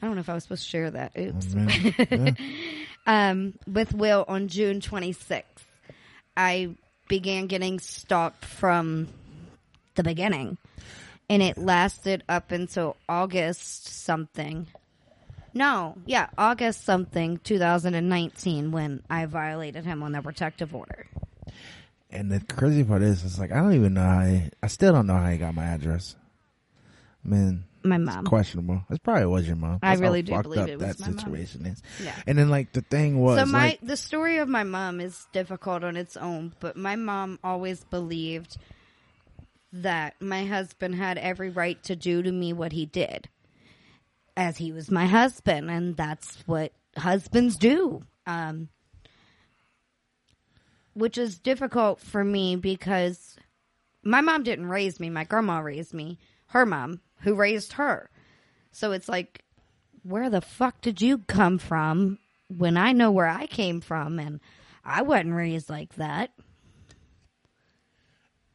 I 0.00 0.06
don't 0.06 0.14
know 0.16 0.20
if 0.20 0.28
I 0.28 0.34
was 0.34 0.42
supposed 0.44 0.64
to 0.64 0.68
share 0.68 0.90
that. 0.90 1.12
Oops. 1.18 1.54
Yeah. 1.54 2.30
um, 3.06 3.54
with 3.66 3.94
Will 3.94 4.24
on 4.28 4.48
June 4.48 4.80
26th. 4.80 5.42
I 6.36 6.74
began 7.08 7.46
getting 7.46 7.78
stalked 7.78 8.44
from 8.44 9.08
the 9.94 10.02
beginning, 10.02 10.56
and 11.28 11.42
it 11.42 11.58
lasted 11.58 12.22
up 12.28 12.50
until 12.50 12.96
August 13.08 13.86
something. 13.86 14.66
No, 15.54 15.96
yeah, 16.06 16.28
August 16.38 16.84
something 16.84 17.38
2019 17.38 18.72
when 18.72 19.02
I 19.10 19.26
violated 19.26 19.84
him 19.84 20.02
on 20.02 20.12
the 20.12 20.22
protective 20.22 20.74
order. 20.74 21.06
And 22.10 22.30
the 22.30 22.40
crazy 22.40 22.84
part 22.84 23.02
is, 23.02 23.24
it's 23.24 23.38
like 23.38 23.52
I 23.52 23.56
don't 23.56 23.74
even 23.74 23.94
know 23.94 24.02
how. 24.02 24.24
He, 24.24 24.50
I 24.62 24.66
still 24.68 24.92
don't 24.92 25.06
know 25.06 25.16
how 25.16 25.30
he 25.30 25.38
got 25.38 25.54
my 25.54 25.64
address. 25.64 26.16
I 27.24 27.28
mean, 27.28 27.64
My 27.84 27.96
it's 27.96 28.04
mom. 28.04 28.24
questionable. 28.24 28.82
It 28.90 29.02
probably 29.02 29.26
was 29.26 29.46
your 29.46 29.56
mom. 29.56 29.78
I 29.82 29.90
That's 29.90 30.00
how 30.00 30.06
really 30.06 30.22
do 30.22 30.42
believe 30.42 30.68
it 30.68 30.78
was 30.78 30.96
that 30.96 31.00
my 31.00 31.08
mom. 31.08 31.18
situation 31.18 31.66
is. 31.66 31.82
Yeah. 32.02 32.14
And 32.26 32.36
then 32.38 32.48
like 32.50 32.72
the 32.72 32.82
thing 32.82 33.20
was, 33.20 33.38
so 33.38 33.46
my 33.46 33.68
like, 33.68 33.80
the 33.82 33.96
story 33.96 34.38
of 34.38 34.48
my 34.48 34.64
mom 34.64 35.00
is 35.00 35.26
difficult 35.32 35.84
on 35.84 35.96
its 35.96 36.16
own, 36.16 36.52
but 36.60 36.76
my 36.76 36.96
mom 36.96 37.38
always 37.44 37.84
believed 37.84 38.56
that 39.72 40.20
my 40.20 40.44
husband 40.44 40.94
had 40.96 41.16
every 41.18 41.50
right 41.50 41.82
to 41.84 41.96
do 41.96 42.22
to 42.22 42.30
me 42.32 42.52
what 42.52 42.72
he 42.72 42.86
did, 42.86 43.28
as 44.36 44.56
he 44.58 44.70
was 44.72 44.90
my 44.90 45.06
husband, 45.06 45.70
and 45.70 45.96
that's 45.96 46.36
what 46.46 46.72
husbands 46.96 47.56
do. 47.56 48.04
Um, 48.26 48.68
which 50.94 51.16
is 51.16 51.38
difficult 51.38 52.00
for 52.00 52.22
me 52.22 52.56
because 52.56 53.36
my 54.04 54.20
mom 54.20 54.42
didn't 54.42 54.66
raise 54.66 55.00
me; 55.00 55.08
my 55.08 55.24
grandma 55.24 55.60
raised 55.60 55.94
me. 55.94 56.18
Her 56.48 56.66
mom, 56.66 57.00
who 57.22 57.34
raised 57.34 57.74
her. 57.74 58.10
So 58.70 58.92
it's 58.92 59.08
like, 59.08 59.44
where 60.02 60.30
the 60.30 60.40
fuck 60.40 60.80
did 60.80 61.00
you 61.00 61.18
come 61.18 61.58
from 61.58 62.18
when 62.48 62.76
I 62.76 62.92
know 62.92 63.10
where 63.10 63.28
I 63.28 63.46
came 63.46 63.80
from 63.80 64.18
and 64.18 64.40
I 64.84 65.02
wasn't 65.02 65.34
raised 65.34 65.70
like 65.70 65.94
that? 65.94 66.30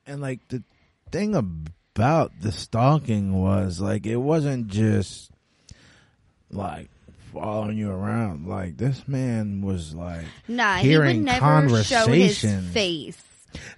and 0.07 0.21
like 0.21 0.47
the 0.47 0.63
thing 1.11 1.35
about 1.35 2.31
the 2.41 2.51
stalking 2.51 3.33
was 3.41 3.79
like 3.79 4.05
it 4.05 4.15
wasn't 4.15 4.67
just 4.67 5.29
like 6.49 6.89
following 7.33 7.77
you 7.77 7.91
around. 7.91 8.47
Like 8.47 8.77
this 8.77 9.07
man 9.07 9.61
was 9.61 9.93
like 9.93 10.25
Nah, 10.47 10.77
he 10.77 10.97
would 10.97 11.17
never 11.17 11.83
show 11.83 12.07
his 12.07 12.41
face. 12.41 13.21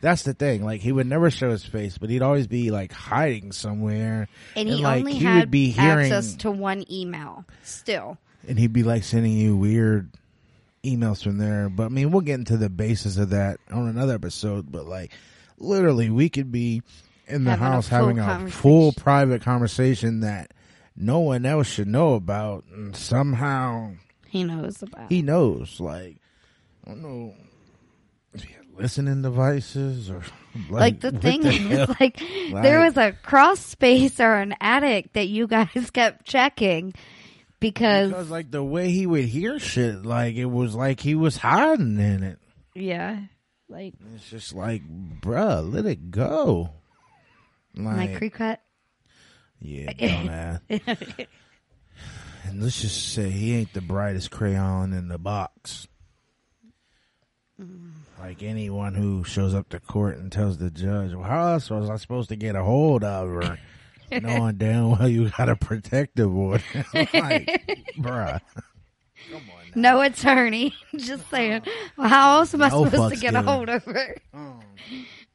That's 0.01 0.23
the 0.23 0.33
thing. 0.33 0.63
Like 0.63 0.81
he 0.81 0.91
would 0.91 1.07
never 1.07 1.29
show 1.31 1.49
his 1.51 1.65
face, 1.65 1.97
but 1.97 2.09
he'd 2.09 2.21
always 2.21 2.47
be 2.47 2.71
like 2.71 2.91
hiding 2.91 3.51
somewhere. 3.51 4.27
And 4.55 4.67
he 4.69 4.75
like, 4.75 4.99
only 4.99 5.13
he 5.13 5.23
had 5.25 5.39
would 5.41 5.51
be 5.51 5.69
hearing, 5.71 6.11
access 6.11 6.35
to 6.37 6.51
one 6.51 6.83
email 6.91 7.45
still. 7.63 8.17
and 8.47 8.57
he'd 8.59 8.73
be 8.73 8.83
like 8.83 9.03
sending 9.03 9.33
you 9.33 9.55
weird 9.57 10.09
emails 10.83 11.23
from 11.23 11.37
there. 11.37 11.69
But 11.69 11.85
I 11.85 11.89
mean, 11.89 12.11
we'll 12.11 12.21
get 12.21 12.35
into 12.39 12.57
the 12.57 12.69
basis 12.69 13.17
of 13.17 13.29
that 13.31 13.59
on 13.71 13.87
another 13.87 14.15
episode. 14.15 14.71
But 14.71 14.85
like, 14.85 15.11
literally, 15.57 16.09
we 16.09 16.29
could 16.29 16.51
be 16.51 16.81
in 17.27 17.43
the 17.43 17.51
Having 17.51 17.65
house 17.65 17.89
full 17.89 17.97
having 17.99 18.19
a 18.19 18.49
full 18.49 18.91
private 18.93 19.41
conversation 19.43 20.21
that 20.21 20.51
no 20.95 21.19
one 21.19 21.45
else 21.45 21.67
should 21.67 21.87
know 21.87 22.15
about, 22.15 22.63
and 22.73 22.95
somehow 22.95 23.91
He 24.27 24.43
knows 24.43 24.81
about. 24.81 25.09
he 25.09 25.21
knows. 25.21 25.79
Like, 25.79 26.17
I 26.85 26.89
don't 26.91 27.01
know. 27.03 27.33
If 28.79 28.95
he 28.95 29.01
had 29.01 29.05
Listening 29.05 29.21
devices 29.21 30.09
or 30.09 30.21
like 30.69 30.99
the 31.01 31.11
thing 31.11 31.43
hell? 31.43 31.89
is, 31.89 31.89
like, 31.99 32.19
there 32.51 32.79
was 32.79 32.97
a 32.97 33.11
cross 33.11 33.59
space 33.59 34.19
or 34.19 34.35
an 34.35 34.55
attic 34.61 35.13
that 35.13 35.27
you 35.27 35.47
guys 35.47 35.89
kept 35.93 36.25
checking 36.25 36.93
because, 37.59 38.09
because 38.09 38.29
like 38.29 38.51
the 38.51 38.63
way 38.63 38.89
he 38.89 39.05
would 39.05 39.25
hear 39.25 39.59
shit, 39.59 40.03
like 40.05 40.35
it 40.35 40.45
was 40.45 40.75
like 40.75 40.99
he 40.99 41.15
was 41.15 41.37
hiding 41.37 41.99
in 41.99 42.23
it. 42.23 42.39
yeah, 42.73 43.19
like 43.67 43.93
It's 44.15 44.29
just 44.29 44.53
like, 44.55 44.81
bruh, 45.21 45.71
let 45.71 45.85
it 45.85 46.09
go. 46.11 46.71
my 47.75 48.05
Like, 48.07 48.17
creek 48.17 48.33
cut. 48.35 48.61
yeah, 49.59 49.91
dumbass. 50.69 51.27
and 52.45 52.63
let's 52.63 52.81
just 52.81 53.13
say 53.13 53.29
he 53.29 53.53
ain't 53.55 53.73
the 53.73 53.81
brightest 53.81 54.31
crayon 54.31 54.93
in 54.93 55.09
the 55.09 55.17
box. 55.19 55.87
Like 58.19 58.43
anyone 58.43 58.95
who 58.95 59.23
shows 59.23 59.53
up 59.53 59.69
to 59.69 59.79
court 59.79 60.17
and 60.17 60.31
tells 60.31 60.57
the 60.57 60.69
judge, 60.69 61.13
"Well, 61.13 61.23
how 61.23 61.53
else 61.53 61.69
was 61.69 61.89
I 61.89 61.95
supposed 61.97 62.29
to 62.29 62.35
get 62.35 62.55
a 62.55 62.63
hold 62.63 63.03
of 63.03 63.29
her?" 63.29 63.57
Knowing 64.11 64.57
damn 64.57 64.91
well 64.91 65.07
you 65.07 65.29
got 65.29 65.49
a 65.49 65.55
protective 65.55 66.35
order, 66.35 66.63
like, 66.93 67.93
bruh. 67.97 68.41
No 69.75 70.01
attorney. 70.01 70.73
Just 70.95 71.29
saying. 71.29 71.61
Well, 71.95 72.07
how 72.09 72.39
else 72.39 72.53
am 72.53 72.61
I 72.63 72.69
No 72.69 72.85
supposed 72.85 73.13
to 73.13 73.17
fucks 73.17 73.21
get 73.21 73.29
a 73.35 73.37
given. 73.37 73.45
hold 73.45 73.69
of 73.69 73.85
her? 73.85 74.17
Mm. 74.35 74.63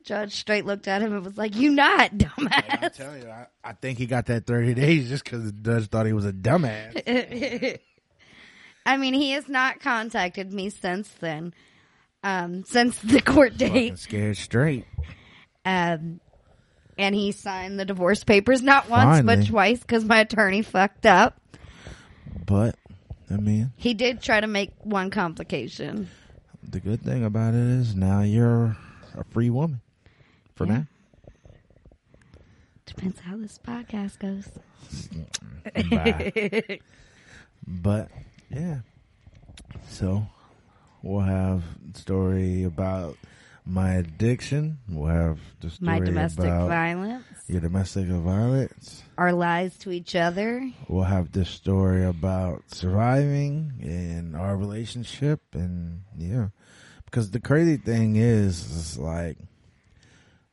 Judge 0.02 0.34
straight 0.34 0.66
looked 0.66 0.88
at 0.88 1.00
him 1.02 1.14
and 1.14 1.24
was 1.24 1.38
like, 1.38 1.54
"You 1.56 1.70
not 1.70 2.10
I'm 2.12 2.18
dumbass." 2.18 2.92
telling 2.94 3.22
you, 3.22 3.28
I, 3.30 3.46
I 3.62 3.72
think 3.74 3.98
he 3.98 4.06
got 4.06 4.26
that 4.26 4.46
30 4.46 4.74
days 4.74 5.08
just 5.08 5.24
because 5.24 5.44
the 5.44 5.52
judge 5.52 5.86
thought 5.88 6.04
he 6.06 6.12
was 6.12 6.26
a 6.26 6.32
dumbass. 6.32 7.78
I 8.86 8.96
mean, 8.98 9.14
he 9.14 9.30
has 9.30 9.48
not 9.48 9.80
contacted 9.80 10.52
me 10.52 10.68
since 10.68 11.08
then. 11.20 11.54
Um, 12.24 12.64
since 12.64 12.98
the 13.00 13.20
court 13.20 13.56
date. 13.58 13.98
scared 13.98 14.36
straight. 14.38 14.86
Um, 15.64 16.20
and 16.98 17.14
he 17.14 17.32
signed 17.32 17.78
the 17.78 17.84
divorce 17.84 18.24
papers 18.24 18.62
not 18.62 18.88
once 18.88 19.18
Finally. 19.18 19.36
but 19.42 19.46
twice 19.46 19.80
because 19.80 20.04
my 20.04 20.20
attorney 20.20 20.62
fucked 20.62 21.04
up. 21.06 21.38
But, 22.46 22.76
I 23.30 23.36
mean, 23.36 23.72
He 23.76 23.92
did 23.94 24.22
try 24.22 24.40
to 24.40 24.46
make 24.46 24.70
one 24.82 25.10
complication. 25.10 26.08
the 26.66 26.80
good 26.80 27.02
thing 27.02 27.24
about 27.24 27.52
it 27.54 27.60
is 27.60 27.94
now 27.94 28.20
you're 28.22 28.76
a 29.16 29.24
free 29.30 29.50
woman. 29.50 29.80
For 30.54 30.66
Yeah. 30.66 30.72
now. 30.72 30.86
Depends 32.86 33.20
how 33.20 33.36
this 33.36 33.58
podcast 33.58 34.18
goes. 34.18 34.48
But, 37.66 38.10
yeah. 38.50 38.80
So, 39.88 40.26
we'll 41.04 41.20
have 41.20 41.62
a 41.94 41.98
story 41.98 42.64
about 42.64 43.16
my 43.66 43.94
addiction. 43.94 44.78
We'll 44.88 45.08
have 45.08 45.38
the 45.60 45.70
story 45.70 45.86
My 45.86 46.00
domestic 46.00 46.46
about 46.46 46.68
violence, 46.68 47.24
your 47.46 47.60
domestic 47.60 48.06
violence. 48.06 49.02
our 49.16 49.32
lies 49.32 49.76
to 49.78 49.90
each 49.90 50.16
other. 50.16 50.70
We'll 50.88 51.04
have 51.04 51.32
this 51.32 51.50
story 51.50 52.04
about 52.04 52.64
surviving 52.68 53.74
in 53.80 54.34
our 54.34 54.56
relationship, 54.56 55.40
and 55.52 56.02
yeah, 56.16 56.48
because 57.04 57.30
the 57.30 57.40
crazy 57.40 57.76
thing 57.76 58.16
is, 58.16 58.64
is 58.70 58.98
like 58.98 59.38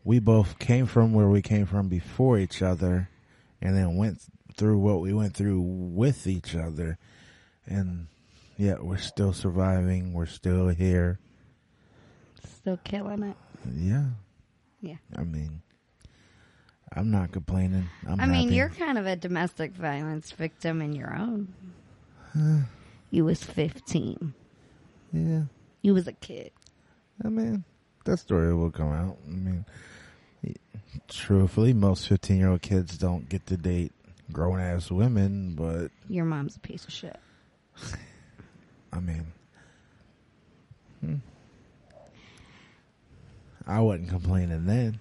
we 0.04 0.20
both 0.20 0.60
came 0.60 0.86
from 0.86 1.14
where 1.14 1.28
we 1.30 1.42
came 1.42 1.66
from 1.66 1.88
before 1.88 2.38
each 2.38 2.62
other, 2.62 3.10
and 3.62 3.76
then 3.76 3.98
went 3.98 4.20
through 4.56 4.80
what 4.80 5.00
we 5.02 5.14
went 5.14 5.34
through 5.34 5.62
with 5.62 6.28
each 6.28 6.56
other, 6.56 6.98
and 7.66 8.08
yet 8.62 8.84
we're 8.84 8.98
still 8.98 9.34
surviving. 9.34 10.14
We're 10.14 10.28
still 10.28 10.68
here. 10.70 11.20
Still 12.46 12.78
killing 12.84 13.24
it. 13.24 13.36
Yeah, 13.76 14.06
Yeah. 14.82 14.98
I 15.16 15.24
mean, 15.24 15.62
I'm 16.96 17.10
not 17.10 17.32
complaining. 17.32 17.90
I'm 18.08 18.20
I 18.20 18.26
mean, 18.28 18.44
happy. 18.46 18.56
you're 18.56 18.70
kind 18.70 18.98
of 19.00 19.06
a 19.08 19.16
domestic 19.16 19.72
violence 19.72 20.32
victim 20.32 20.82
in 20.82 20.94
your 20.94 21.16
own. 21.16 21.48
you 23.10 23.26
was 23.26 23.44
15. 23.44 24.34
yeah. 25.12 25.42
You 25.82 25.94
was 25.96 26.08
a 26.08 26.14
kid. 26.14 26.52
I 27.26 27.30
mean, 27.30 27.64
that 28.06 28.18
story 28.18 28.54
will 28.54 28.72
come 28.72 28.92
out. 28.92 29.18
I 29.28 29.32
mean, 29.32 29.66
truthfully, 31.08 31.74
most 31.74 32.08
15 32.08 32.38
year 32.38 32.50
old 32.50 32.62
kids 32.62 32.98
don't 32.98 33.28
get 33.28 33.46
to 33.48 33.58
date 33.58 33.92
grown 34.32 34.60
ass 34.60 34.92
women, 34.92 35.56
but 35.56 35.90
Your 36.08 36.26
mom's 36.26 36.56
a 36.56 36.60
piece 36.60 36.84
of 36.86 36.92
shit. 36.92 37.18
I 38.94 39.00
mean, 39.00 39.26
hmm. 41.00 41.16
I 43.68 43.80
wasn't 43.80 44.10
complaining 44.10 44.66
then. 44.66 45.00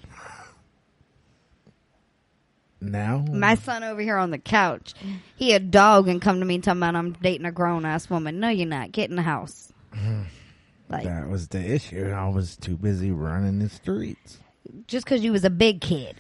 Now, 2.83 3.19
My 3.31 3.57
son 3.57 3.85
over 3.85 4.01
here 4.01 4.17
on 4.17 4.31
the 4.31 4.39
couch, 4.39 4.95
he 5.37 5.53
a 5.53 5.59
dog 5.61 6.09
and 6.09 6.21
come 6.23 6.41
to 6.41 6.47
me 6.47 6.59
talking 6.61 6.79
about 6.79 6.97
I'm 6.97 7.13
dating 7.13 7.45
a 7.45 7.53
grown 7.53 7.85
ass 7.85 8.09
woman. 8.09 8.41
No, 8.41 8.49
you're 8.49 8.67
not. 8.67 8.91
Get 8.93 9.11
in 9.11 9.17
the 9.17 9.23
house. 9.23 9.71
like 10.89 11.05
that 11.05 11.29
was 11.29 11.49
the 11.49 11.59
issue. 11.63 12.11
I 12.11 12.29
was 12.29 12.57
too 12.57 12.79
busy 12.79 13.11
running 13.11 13.59
the 13.59 13.69
streets. 13.69 14.39
just 14.87 15.05
because 15.05 15.23
you 15.23 15.33
was 15.33 15.45
a 15.45 15.51
big 15.51 15.83
kid, 15.83 16.17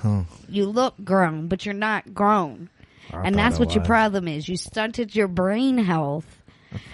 Huh. 0.00 0.22
you 0.48 0.64
look 0.64 0.94
grown, 1.04 1.48
but 1.48 1.66
you're 1.66 1.74
not 1.74 2.14
grown. 2.14 2.70
I 3.12 3.22
and 3.24 3.34
that's 3.34 3.58
what 3.58 3.74
your 3.74 3.84
problem 3.84 4.26
is. 4.26 4.48
You 4.48 4.56
stunted 4.56 5.14
your 5.14 5.28
brain 5.28 5.76
health. 5.78 6.37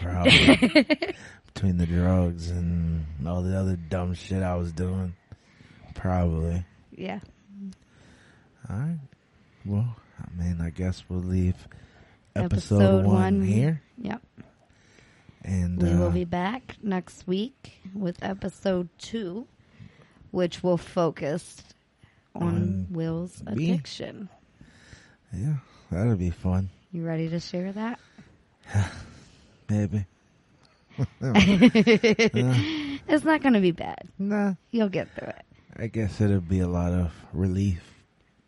Probably. 0.02 0.86
Between 1.54 1.76
the 1.78 1.86
drugs 1.86 2.50
and 2.50 3.04
all 3.26 3.42
the 3.42 3.56
other 3.58 3.76
dumb 3.76 4.14
shit 4.14 4.42
I 4.42 4.56
was 4.56 4.72
doing. 4.72 5.14
Probably. 5.94 6.64
Yeah. 6.96 7.20
All 8.68 8.76
right. 8.76 8.98
Well, 9.64 9.96
I 10.20 10.42
mean, 10.42 10.60
I 10.60 10.70
guess 10.70 11.02
we'll 11.08 11.20
leave 11.20 11.56
episode, 12.34 12.76
Episode 12.82 13.04
one, 13.04 13.14
one. 13.38 13.42
here. 13.42 13.80
Yep. 13.98 14.22
And 15.44 15.82
We 15.82 15.90
uh, 15.90 15.98
will 15.98 16.10
be 16.10 16.24
back 16.24 16.76
next 16.82 17.26
week 17.26 17.80
with 17.94 18.22
episode 18.22 18.88
two, 18.98 19.46
which 20.30 20.62
will 20.62 20.78
focus 20.78 21.62
on, 22.34 22.42
On 22.42 22.86
Will's 22.90 23.42
me. 23.44 23.70
addiction. 23.72 24.28
yeah, 25.32 25.54
that'll 25.90 26.16
be 26.16 26.30
fun. 26.30 26.70
You 26.92 27.04
ready 27.04 27.28
to 27.28 27.38
share 27.40 27.72
that? 27.72 28.00
Maybe. 29.68 30.06
It's 33.06 33.24
not 33.24 33.42
going 33.42 33.52
to 33.52 33.60
be 33.60 33.70
bad. 33.72 34.08
Nah, 34.18 34.54
You'll 34.70 34.88
get 34.88 35.14
through 35.14 35.28
it. 35.28 35.42
I 35.76 35.88
guess 35.88 36.20
it'll 36.20 36.40
be 36.40 36.60
a 36.60 36.68
lot 36.68 36.92
of 36.92 37.12
relief 37.32 37.82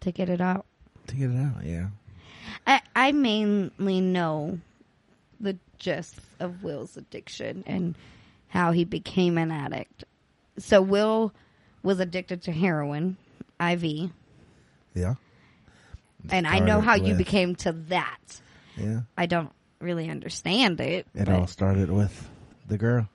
To 0.01 0.13
get 0.13 0.29
it 0.31 0.41
out. 0.41 0.65
to 1.09 1.15
get 1.17 1.31
it 1.31 1.37
out. 1.39 1.65
Yeah. 1.65 1.89
I, 2.67 2.81
I 2.95 3.13
mainly 3.13 4.01
know 4.01 4.59
the 5.41 5.59
gist 5.79 6.15
of 6.41 6.63
Will's 6.63 6.97
addiction 6.97 7.65
and 7.67 7.95
how 8.49 8.73
he 8.73 8.85
became 8.85 9.37
an 9.39 9.51
addict. 9.51 10.05
So 10.59 10.81
Will 10.81 11.33
was 11.83 12.01
addicted 12.01 12.43
to 12.43 12.53
heroin, 12.53 13.17
IV, 13.61 14.11
Yeah. 14.95 15.15
and 16.31 16.47
I 16.47 16.61
know 16.61 16.81
how 16.81 16.95
you 16.95 17.15
became 17.15 17.55
to 17.57 17.73
that. 17.91 18.41
Yeah. 18.77 19.01
I 19.19 19.27
don't 19.27 19.51
really 19.81 20.09
understand 20.11 20.81
it. 20.81 21.07
It 21.15 21.27
but- 21.27 21.29
all 21.31 21.47
started 21.47 21.91
with 21.91 22.29
the 22.69 22.79
girl. 22.79 23.09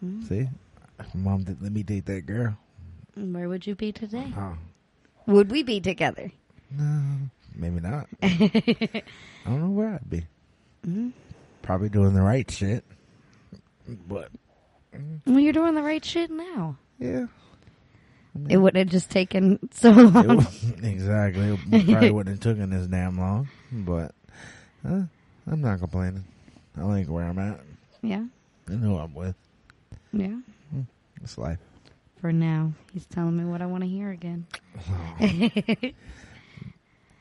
Hmm. 0.00 0.22
See, 0.24 0.48
mom 1.14 1.44
didn't 1.44 1.62
let 1.62 1.72
me 1.72 1.82
date 1.82 2.06
that 2.06 2.26
girl. 2.26 2.56
Where 3.14 3.48
would 3.48 3.66
you 3.66 3.74
be 3.74 3.92
today? 3.92 4.32
Huh. 4.34 4.52
Would 5.26 5.50
we 5.50 5.62
be 5.62 5.80
together? 5.80 6.32
No, 6.70 7.02
maybe 7.54 7.80
not. 7.80 8.08
I 8.22 9.02
don't 9.44 9.60
know 9.60 9.70
where 9.70 9.94
I'd 9.94 10.08
be. 10.10 10.26
Mm-hmm. 10.86 11.10
Probably 11.60 11.88
doing 11.90 12.14
the 12.14 12.22
right 12.22 12.50
shit. 12.50 12.84
But 14.08 14.30
Well, 15.26 15.38
you're 15.38 15.52
doing 15.52 15.74
the 15.74 15.82
right 15.82 16.04
shit 16.04 16.30
now. 16.30 16.76
yeah, 16.98 17.26
It 18.48 18.56
would 18.56 18.76
have 18.76 18.88
just 18.88 19.10
taken 19.10 19.58
so 19.72 19.90
long. 19.90 20.12
w- 20.12 20.40
exactly. 20.82 21.58
It 21.70 21.86
probably 21.86 22.10
wouldn't 22.10 22.42
have 22.42 22.56
taken 22.56 22.70
this 22.70 22.86
damn 22.88 23.18
long. 23.18 23.48
But 23.70 24.14
uh, 24.84 25.02
I'm 25.46 25.60
not 25.60 25.78
complaining. 25.78 26.24
I 26.76 26.82
like 26.84 27.06
where 27.06 27.24
I'm 27.24 27.38
at. 27.38 27.60
yeah, 28.02 28.24
and 28.66 28.82
who 28.82 28.96
I'm 28.96 29.14
with. 29.14 29.34
yeah. 30.12 30.36
It's 31.22 31.38
life. 31.38 31.58
For 32.20 32.32
now, 32.32 32.72
he's 32.92 33.06
telling 33.06 33.36
me 33.36 33.44
what 33.44 33.62
I 33.62 33.66
want 33.66 33.82
to 33.84 33.88
hear 33.88 34.10
again. 34.10 34.46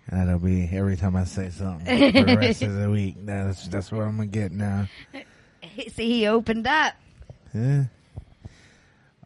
That'll 0.10 0.40
be 0.40 0.68
every 0.72 0.98
time 0.98 1.16
I 1.16 1.24
say 1.24 1.50
something 1.52 1.86
for 2.12 2.24
the 2.24 2.36
rest 2.40 2.62
of 2.64 2.74
the 2.76 2.90
week. 2.90 3.16
That's 3.26 3.68
that's 3.68 3.92
what 3.92 4.02
I'm 4.02 4.18
gonna 4.18 4.28
get 4.28 4.52
now. 4.52 4.88
See, 5.90 6.10
he 6.10 6.28
opened 6.28 6.68
up. 6.68 6.94
Yeah. 7.54 7.84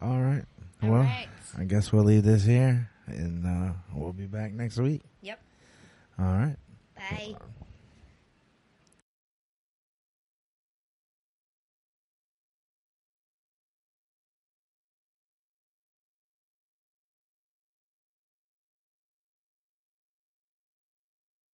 All 0.01 0.21
right. 0.21 0.43
All 0.83 0.89
well, 0.89 1.01
right. 1.01 1.27
I 1.57 1.63
guess 1.63 1.91
we'll 1.91 2.03
leave 2.03 2.23
this 2.23 2.43
here, 2.43 2.89
and 3.07 3.45
uh, 3.45 3.73
we'll 3.93 4.13
be 4.13 4.25
back 4.27 4.51
next 4.53 4.77
week. 4.77 5.01
Yep. 5.21 5.39
All 6.19 6.25
right. 6.25 6.55
Bye. 6.95 7.35